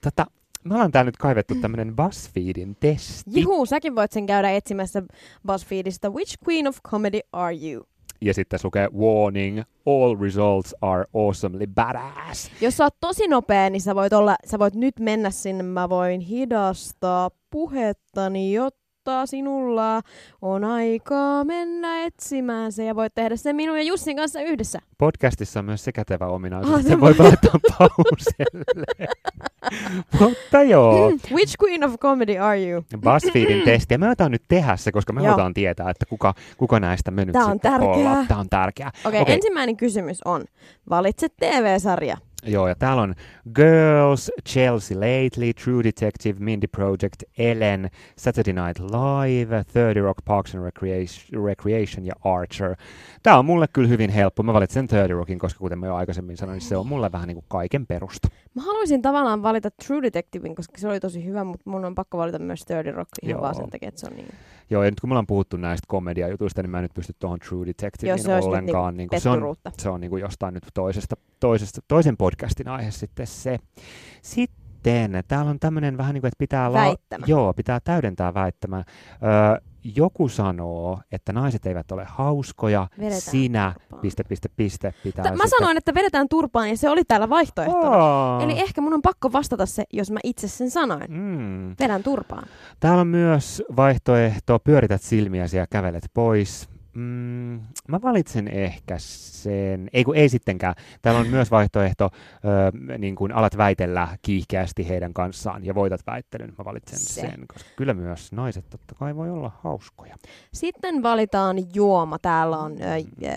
[0.00, 0.26] tota,
[0.64, 3.40] me ollaan täällä nyt kaivettu tämmöinen BuzzFeedin testi.
[3.40, 5.02] Juhu, säkin voit sen käydä etsimässä
[5.46, 6.10] BuzzFeedistä.
[6.10, 7.84] Which queen of comedy are you?
[8.24, 12.50] Ja sitten tässä lukee warning, all results are awesomely badass.
[12.60, 15.62] Jos sä oot tosi nopea, niin sä voit, olla, sä voit nyt mennä sinne.
[15.62, 18.84] Mä voin hidastaa puhettani, jotta
[19.24, 20.02] sinulla
[20.42, 22.84] on aikaa mennä etsimään se.
[22.84, 24.78] Ja voit tehdä sen minun ja Jussin kanssa yhdessä.
[24.98, 29.08] Podcastissa on myös se kätevä ominaisuus, Ah, että voi laittaa pauselle.
[30.20, 32.82] Mutta joo, Which queen of comedy are you?
[33.04, 33.94] BuzzFeedin testi.
[33.94, 37.24] Ja me aletaan nyt tehdä se, koska me halutaan tietää, että kuka, kuka näistä me
[37.24, 38.24] nyt Tää on tärkeää.
[38.28, 38.88] Tämä on tärkeää.
[38.88, 39.34] Okei, okay, Okei.
[39.34, 40.44] ensimmäinen kysymys on,
[40.90, 42.16] valitse TV-sarja.
[42.46, 43.14] Joo, ja täällä on
[43.54, 50.64] Girls, Chelsea Lately, True Detective, Mindy Project, Ellen, Saturday Night Live, 30 Rock, Parks and
[50.64, 52.76] Recreation, Recreation ja Archer.
[53.22, 54.42] Tämä on mulle kyllä hyvin helppo.
[54.42, 57.28] Mä valitsen 30 Rockin, koska kuten mä jo aikaisemmin sanoin, niin se on mulle vähän
[57.28, 58.28] niin kuin kaiken perusta.
[58.54, 62.18] Mä haluaisin tavallaan valita True Detectivein, koska se oli tosi hyvä, mutta mun on pakko
[62.18, 63.42] valita myös 30 Rock ihan Joo.
[63.42, 64.28] vaan sen takia, että se on niin
[64.70, 67.38] Joo, ja nyt kun me ollaan puhuttu näistä komediajutuista, niin mä en nyt pysty tuohon
[67.38, 68.96] True Detectiveen ollenkaan.
[68.96, 72.90] niinku Niin se, on, se on niin kuin jostain nyt toisesta, toisesta, toisen podcastin aihe
[72.90, 73.59] sitten se.
[74.22, 77.26] Sitten täällä on tämmöinen vähän niin kuin, että pitää, Väittämä.
[77.28, 78.76] joo, pitää täydentää väittämä.
[78.76, 79.61] Öö,
[79.96, 84.00] joku sanoo, että naiset eivät ole hauskoja, Vedetään sinä, turpaan.
[84.02, 87.96] piste, piste, piste, pitää T- mä sanoin, että vedetään turpaan ja se oli täällä vaihtoehtona.
[87.96, 88.42] Aa.
[88.42, 91.11] Eli ehkä mun on pakko vastata se, jos mä itse sen sanoin.
[91.12, 91.74] Mm.
[91.80, 92.46] Vedän turpaan.
[92.80, 96.73] Täällä on myös vaihtoehto, pyörität silmiäsi ja kävelet pois.
[96.94, 100.74] Mm, mä valitsen ehkä sen, ei kun ei sittenkään.
[101.02, 102.11] Täällä on myös vaihtoehto,
[102.44, 106.52] ö, niin kuin alat väitellä kiihkeästi heidän kanssaan ja voitat väittelyn.
[106.59, 107.20] Mä valitsen Se.
[107.20, 110.16] sen, koska kyllä myös naiset totta kai voi olla hauskoja.
[110.52, 112.18] Sitten valitaan juoma.
[112.18, 112.72] Täällä on...
[112.83, 112.85] Ö,
[113.28, 113.35] ö,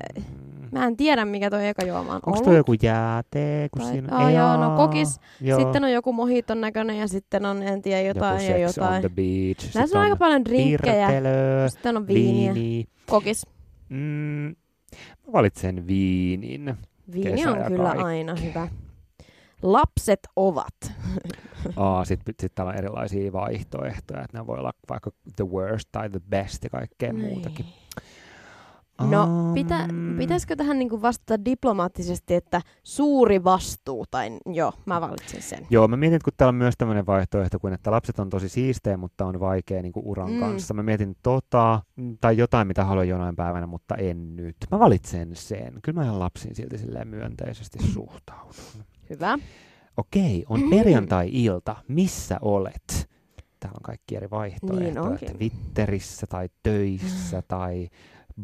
[0.72, 0.80] Mm.
[0.80, 3.70] mä en tiedä, mikä toi eka juoma on Onko tuo joku jäätee?
[3.70, 4.15] Kun Tai- siinä...
[4.15, 5.20] Aa, joo, no kokis.
[5.41, 5.60] Joo.
[5.60, 8.93] Sitten on joku mohiton näköinen ja sitten on en tiedä jotain joku ja jotain.
[8.96, 9.63] on the beach.
[9.76, 11.08] Näissä sit on aika paljon drinkkejä.
[11.70, 12.54] Sitten on viiniä.
[12.54, 12.86] viini.
[13.10, 13.47] Kokis.
[13.89, 14.56] Mm,
[15.28, 16.76] mä valitsen viinin.
[17.13, 18.04] Viini on kyllä kaikki.
[18.04, 18.67] aina hyvä.
[19.62, 20.76] Lapset ovat.
[21.76, 26.10] Aa, sitten sit täällä on erilaisia vaihtoehtoja, että ne voi olla vaikka the worst tai
[26.10, 27.65] the best ja kaikkea muutakin.
[29.02, 35.68] No, pitä, pitäisikö tähän niinku vastata diplomaattisesti, että suuri vastuu, tai joo, mä valitsen sen.
[35.70, 38.50] Joo, mä mietin, että kun täällä on myös tämmöinen vaihtoehto, kuin että lapset on tosi
[38.50, 40.40] siistejä, mutta on vaikea niin kuin uran Mm.
[40.40, 40.74] kanssa.
[40.74, 41.82] Mä mietin tota,
[42.22, 44.56] tai jotain, mitä haluan jonain päivänä, mutta en nyt.
[44.72, 45.74] Mä valitsen sen.
[45.84, 48.54] Kyllä mä ihan lapsiin silti silleen myönteisesti suhtaudun.
[49.10, 49.38] Hyvä.
[49.98, 51.76] Okei, on perjantai-ilta.
[51.88, 53.10] Missä olet?
[53.60, 54.80] Täällä on kaikki eri vaihtoehtoja.
[54.90, 55.38] Niin onkin.
[55.38, 57.90] Twitterissä tai töissä tai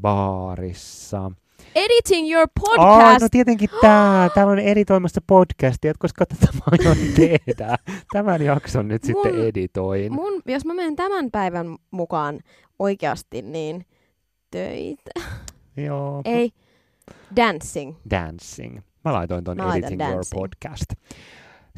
[0.01, 1.31] baarissa.
[1.75, 3.21] Editing your Aa, podcast!
[3.21, 4.29] no tietenkin tää.
[4.29, 7.77] Täällä on editoimassa podcastia, koska tätä mä aion tehdä.
[8.13, 10.13] Tämän jakson nyt sitten Mun- editoin.
[10.13, 12.39] Mun, jos mä menen tämän päivän mukaan
[12.79, 13.85] oikeasti, niin
[14.51, 15.11] töitä.
[15.87, 16.21] Joo.
[16.25, 16.51] Ei,
[17.35, 17.95] dancing.
[18.09, 18.79] Dancing.
[19.05, 20.41] Mä laitoin ton Mä Editing Your dancing.
[20.41, 20.85] Podcast.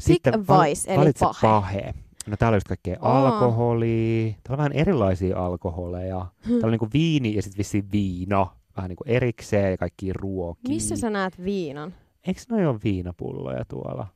[0.06, 1.38] Pick a val- vice, eli valitse pahe.
[1.42, 1.94] pahe.
[2.26, 3.26] No täällä on just kaikkea Aa.
[3.26, 4.24] alkoholia.
[4.32, 6.26] Täällä on vähän erilaisia alkoholeja.
[6.42, 8.52] Täällä on niinku viini ja sitten vissiin viino.
[8.76, 10.68] Vähän niinku erikseen ja kaikki ruokia.
[10.68, 11.94] Missä sä näet viinan?
[12.26, 14.06] Eikö noi ole viinapulloja tuolla?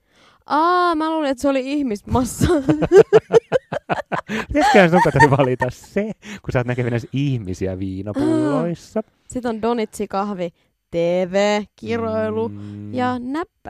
[0.47, 2.47] Aa, mä luulin, että se oli ihmismassa.
[4.49, 9.03] Pitäisiköhän sun Katari valita se, kun sä oot näkevinä ihmisiä viinapulloissa.
[9.29, 10.51] Sitten on donitsi, kahvi,
[10.91, 12.95] TV, kiroilu Mm.
[12.95, 13.19] ja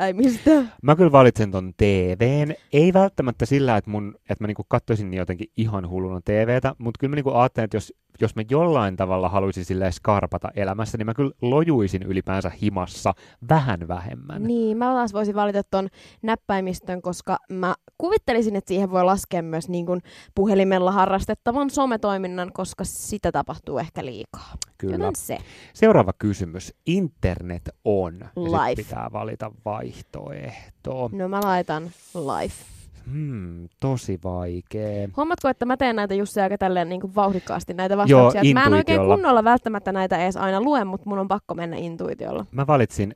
[0.01, 0.51] näppäimistä.
[0.83, 2.55] Mä kyllä valitsen ton TVn.
[2.73, 6.99] Ei välttämättä sillä, että, mun, että mä niinku katsoisin niin jotenkin ihan hulluna TVtä, mutta
[6.99, 11.07] kyllä mä niinku ajattelen, että jos, jos mä jollain tavalla haluaisin silleen skarpata elämässä, niin
[11.07, 13.15] mä kyllä lojuisin ylipäänsä himassa
[13.49, 14.43] vähän vähemmän.
[14.43, 15.89] Niin, mä taas voisin valita ton
[16.23, 20.01] näppäimistön, koska mä kuvittelisin, että siihen voi laskea myös niin kuin
[20.35, 24.55] puhelimella harrastettavan sometoiminnan, koska sitä tapahtuu ehkä liikaa.
[24.79, 24.95] kyllä.
[24.95, 25.39] Joten se.
[25.75, 26.75] Seuraava kysymys.
[26.87, 28.21] Internet on.
[28.21, 28.83] Ja Life.
[28.83, 29.53] pitää valita
[29.91, 31.11] vaihtoehto.
[31.13, 31.83] No mä laitan
[32.15, 32.65] life.
[33.13, 35.09] Hmm, tosi vaikee.
[35.17, 38.43] Huomatko, että mä teen näitä Jussi aika tälleen niin kuin vauhdikkaasti näitä vastauksia.
[38.43, 41.77] Joo, mä en oikein kunnolla välttämättä näitä edes aina lue, mutta mun on pakko mennä
[41.77, 42.47] intuitiolla.
[42.51, 43.15] Mä valitsin,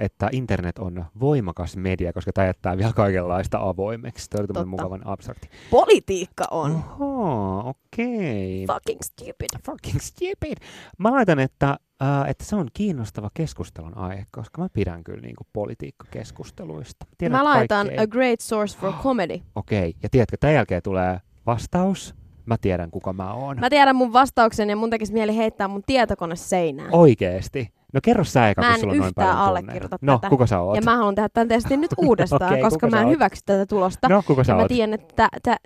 [0.00, 4.30] että internet on voimakas media, koska tämä jättää vielä kaikenlaista avoimeksi.
[4.30, 5.48] Tämä oli mukavan abstrakti.
[5.70, 6.84] Politiikka on.
[7.00, 8.66] Oho, okei.
[8.66, 9.48] Fucking stupid.
[9.66, 10.58] Fucking stupid.
[10.98, 15.44] Mä laitan, että, äh, että se on kiinnostava keskustelun aihe, koska mä pidän kyllä niinku
[15.52, 17.06] politiikkakeskusteluista.
[17.18, 19.40] Tiedän, Mä laitan kaikki ei- a great source for comedy.
[19.54, 22.14] Okei, ja tiedätkö, tämän jälkeen tulee vastaus.
[22.46, 23.56] Mä tiedän, kuka mä oon.
[23.60, 26.88] Mä tiedän mun vastauksen ja mun tekisi mieli heittää mun tietokone seinään.
[26.92, 27.68] Oikeesti.
[27.92, 29.96] No kerro sä eka, Mä kun sulla on noin paljon allekirjoita.
[30.00, 30.28] No, tätä.
[30.28, 30.76] kuka sä oot?
[30.76, 33.14] Ja mä haluan tehdä tämän testin nyt uudestaan, Okei, koska mä en oot?
[33.14, 34.08] hyväksy tätä tulosta.
[34.08, 34.68] No, kuka sä ja mä oot?
[34.68, 35.56] tiedän, että tä,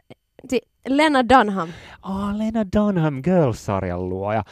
[0.50, 1.68] si, Lena Dunham.
[2.02, 4.44] Ah, Lena Dunham, Girls-sarjan luoja.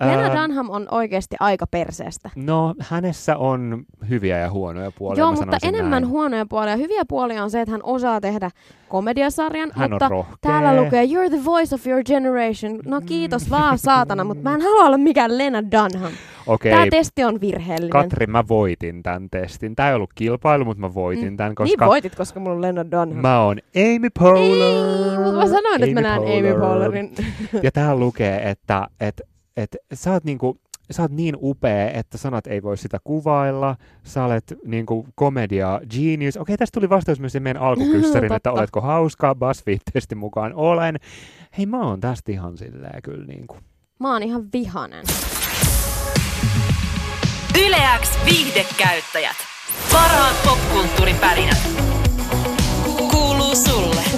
[0.00, 2.30] Lena Dunham on oikeasti aika perseestä.
[2.36, 6.08] No, hänessä on hyviä ja huonoja puolia, Joo, mutta enemmän näin.
[6.08, 6.76] huonoja puolia.
[6.76, 8.50] Hyviä puolia on se, että hän osaa tehdä
[8.88, 12.78] komediasarjan, Hän mutta täällä lukee You're the voice of your generation.
[12.86, 16.12] No kiitos vaan saatana, mutta mä en halua olla mikään Lena Dunham.
[16.46, 17.90] Okei, Tämä testi on virheellinen.
[17.90, 19.76] Katri, mä voitin tämän testin.
[19.76, 22.84] Tämä ei ollut kilpailu, mutta mä voitin tämän, koska Niin voitit, koska mulla on Lena
[22.90, 23.22] Dunham.
[23.22, 25.12] mä oon Amy Poehler.
[25.12, 27.14] Ei, mutta mä sanoin, että mä näen Amy Poehlerin.
[27.62, 29.20] Ja täällä lukee, että et,
[29.56, 33.76] et, sä oot niinku, sä oot niin upea, että sanat ei voi sitä kuvailla.
[34.04, 36.36] Sä olet niinku komedia genius.
[36.36, 39.34] Okei, tästä tuli vastaus myös meidän alkukyssärin, että oletko hauskaa.
[39.34, 40.96] BuzzFeed-testin mukaan olen.
[41.58, 43.56] Hei, mä oon tästä ihan silleen kyllä niinku.
[44.00, 45.04] Mä oon ihan vihanen.
[47.66, 49.36] Yleäks viihdekäyttäjät.
[49.92, 51.83] Parhaat popkulttuuripärinät.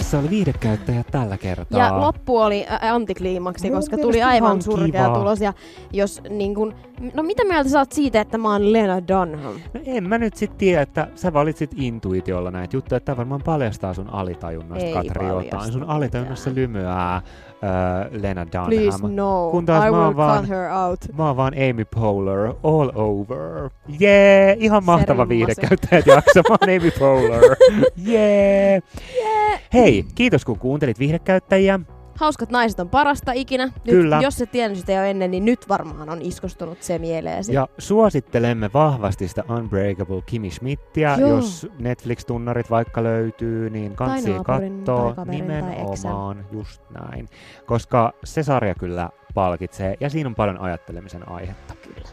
[0.06, 1.80] Tässä oli viihdekäyttäjä tällä kertaa.
[1.80, 5.18] Ja loppu oli antikliimaksi, koska tuli aivan surkea kiva.
[5.18, 5.40] tulos.
[5.40, 5.52] Ja
[5.92, 6.74] jos niin kun,
[7.14, 9.54] no mitä mieltä sä oot siitä, että mä oon Lena Dunham?
[9.74, 13.42] No en mä nyt sit tiedä, että sä valitsit intuitiolla näitä juttuja, että tää varmaan
[13.44, 15.72] paljastaa sun alitajunnasta, Ei Katri, jotain.
[15.72, 16.62] Sun alitajunnassa mitään.
[16.62, 17.22] lymyää
[17.66, 18.66] äh, Lena Dunham.
[18.66, 21.00] Please no, Kun taas I mä will vaan- cut her out.
[21.18, 23.70] Mä oon vaan Amy Poehler all over.
[24.00, 26.40] Jee, yeah, ihan mahtava viihdekäyttäjät jakso.
[26.48, 27.56] Mä oon Amy Poehler.
[27.96, 28.70] Jee.
[28.72, 28.82] Yeah.
[29.16, 29.60] Yeah.
[29.72, 31.80] Hei, kiitos kun kuuntelit viihdekäyttäjiä.
[32.16, 33.64] Hauskat naiset on parasta ikinä.
[33.64, 34.18] Nyt, Kyllä.
[34.22, 37.52] Jos et tiennyt sitä jo ennen, niin nyt varmaan on iskostunut se mieleesi.
[37.52, 41.16] Ja suosittelemme vahvasti sitä Unbreakable Kimi Schmidtiä.
[41.18, 41.30] Joo.
[41.30, 47.28] Jos Netflix-tunnarit vaikka löytyy, niin kansi kattoo tai nimenomaan just näin.
[47.66, 51.74] Koska se sarja kyllä palkitsee ja siinä on paljon ajattelemisen aihetta.
[51.74, 52.08] Kyllä.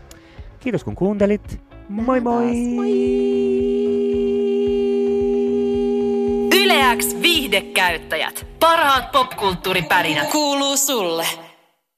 [0.60, 1.62] Kiitos kun kuuntelit.
[1.90, 2.54] Moi moi!
[2.76, 4.33] Moi!
[6.84, 8.48] Yleäks viihdekäyttäjät.
[8.60, 10.30] Parhaat popkulttuuripärinät.
[10.30, 11.28] Kuuluu sulle.